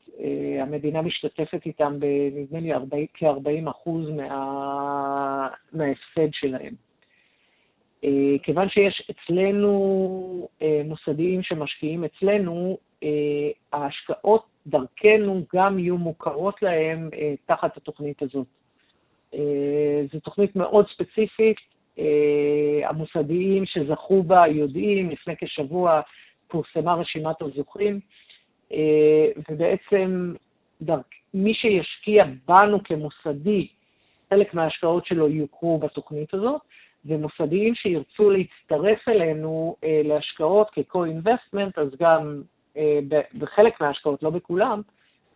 המדינה 0.61 1.03
משתתפת 1.03 1.67
איתם 1.67 1.99
בנדמה 2.01 2.61
לי 2.61 3.07
כ-40 3.15 3.71
אחוז 3.71 4.11
מה... 4.11 5.49
מההפסד 5.73 6.33
שלהם. 6.33 6.75
כיוון 8.43 8.69
שיש 8.69 9.11
אצלנו 9.11 10.49
מוסדיים 10.85 11.43
שמשקיעים 11.43 12.05
אצלנו, 12.05 12.79
ההשקעות 13.73 14.47
דרכנו 14.67 15.43
גם 15.55 15.79
יהיו 15.79 15.99
מוכרות 15.99 16.63
להם 16.63 17.11
אה, 17.15 17.35
תחת 17.47 17.77
התוכנית 17.77 18.23
הזאת. 18.23 18.47
אה, 19.35 20.03
זו 20.13 20.21
תוכנית 20.21 20.57
מאוד 20.57 20.87
ספציפית, 20.95 21.57
המוסדיים 22.85 23.67
שזכו 23.67 24.23
בה 24.23 24.47
יודעים, 24.47 25.11
לפני 25.11 25.35
כשבוע 25.39 26.01
פורסמה 26.49 26.95
רשימת 26.95 27.43
הזוכים, 27.43 28.01
ובעצם. 29.51 30.35
מי 31.35 31.55
שישקיע 31.55 32.25
בנו 32.49 32.85
כמוסדי, 32.85 33.67
חלק 34.31 34.55
מההשקעות 34.55 35.07
שלו 35.07 35.29
יוכרו 35.29 35.79
בתוכנית 35.79 36.35
הזאת, 36.35 36.61
ומוסדיים 37.07 37.75
שירצו 37.75 38.31
להצטרף 38.31 39.09
אלינו 39.09 39.77
להשקעות 40.05 40.71
כ-co-investment, 40.73 41.73
אז 41.77 41.89
גם 42.01 42.43
אה, 42.43 42.56
בחלק 43.39 43.81
מההשקעות, 43.81 44.23
לא 44.23 44.31
בכולם, 44.31 44.83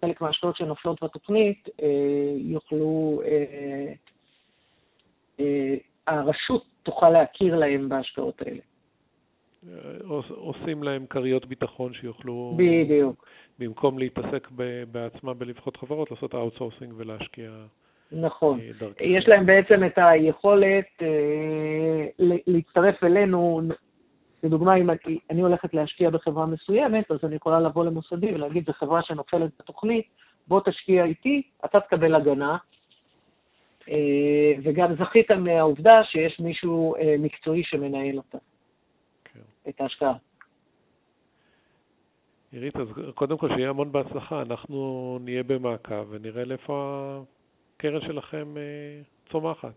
חלק 0.01 0.21
מההשקעות 0.21 0.57
שנופלות 0.57 1.03
בתוכנית 1.03 1.69
אה, 1.83 1.87
יוכלו, 2.37 3.23
אה, 3.25 3.93
שהרשות 6.07 6.65
תוכל 6.83 7.11
להכיר 7.11 7.57
להם 7.57 7.89
בהשקעות 7.89 8.43
האלה. 8.43 8.61
עושים 10.29 10.83
להם 10.83 11.07
כריות 11.11 11.47
ביטחון 11.47 11.95
שיוכלו... 11.95 12.57
בדיוק. 12.57 13.27
במקום 13.59 13.99
להתעסק 13.99 14.49
בעצמם 14.93 15.35
בלבחון 15.39 15.77
חברות, 15.77 16.11
לעשות 16.11 16.35
outsourcing 16.35 16.93
ולהשקיע 16.97 17.51
נכון. 18.13 18.61
יש 19.01 19.29
להם 19.29 19.47
בעצם 19.47 19.85
את 19.85 19.93
היכולת 19.97 20.87
אה, 21.03 22.07
להצטרף 22.47 23.05
אלינו. 23.05 23.61
לדוגמה, 24.43 24.77
אם 24.77 24.91
אני 25.31 25.41
הולכת 25.41 25.75
להשקיע 25.75 26.11
בחברה 26.11 26.47
מסוימת, 26.47 27.11
אז 27.11 27.19
אני 27.25 27.37
יכולה 27.37 27.61
לבוא 27.61 27.85
למוסדי 27.85 28.35
ולהגיד, 28.35 28.67
זו 28.67 28.73
חברה 28.73 29.03
שנופלת 29.03 29.51
בתוכנית, 29.59 30.07
בוא 30.49 30.61
תשקיע 30.65 31.05
איתי, 31.05 31.43
אתה 31.65 31.81
תקבל 31.81 32.15
הגנה. 32.15 32.57
אה, 33.89 34.53
וגם 34.63 34.95
זכית 34.95 35.31
מהעובדה 35.31 36.05
שיש 36.05 36.41
מישהו 36.41 36.97
אה, 36.97 37.15
מקצועי 37.19 37.63
שמנהל 37.65 38.17
אותה, 38.17 38.39
כן. 39.25 39.41
את 39.69 39.81
ההשקעה. 39.81 40.15
עירית, 42.53 42.77
אז 42.77 42.89
קודם 43.15 43.39
כל 43.39 43.49
שיהיה 43.49 43.71
המון 43.71 43.93
בהצלחה, 43.93 44.43
אנחנו 44.43 45.19
נהיה 45.25 45.43
במעקב 45.43 46.07
ונראה 46.11 46.45
לאיפה 46.45 47.19
הקרן 47.77 48.01
שלכם 48.01 48.57
אה, 48.57 49.01
צומחת. 49.33 49.75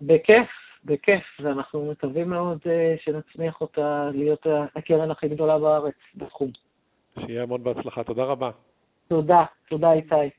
בכיף, 0.00 0.48
בכיף, 0.86 1.40
ואנחנו 1.40 1.90
מקווים 1.90 2.30
מאוד 2.30 2.58
אה, 2.66 2.94
שנצמיח 3.04 3.60
אותה 3.60 4.10
להיות 4.14 4.46
הקרן 4.76 5.10
הכי 5.10 5.28
גדולה 5.28 5.58
בארץ 5.58 5.94
בתחום. 6.14 6.50
שיהיה 7.18 7.42
המון 7.42 7.64
בהצלחה. 7.64 8.04
תודה 8.04 8.24
רבה. 8.24 8.50
תודה, 9.08 9.44
תודה 9.68 9.92
איתי. 9.92 10.30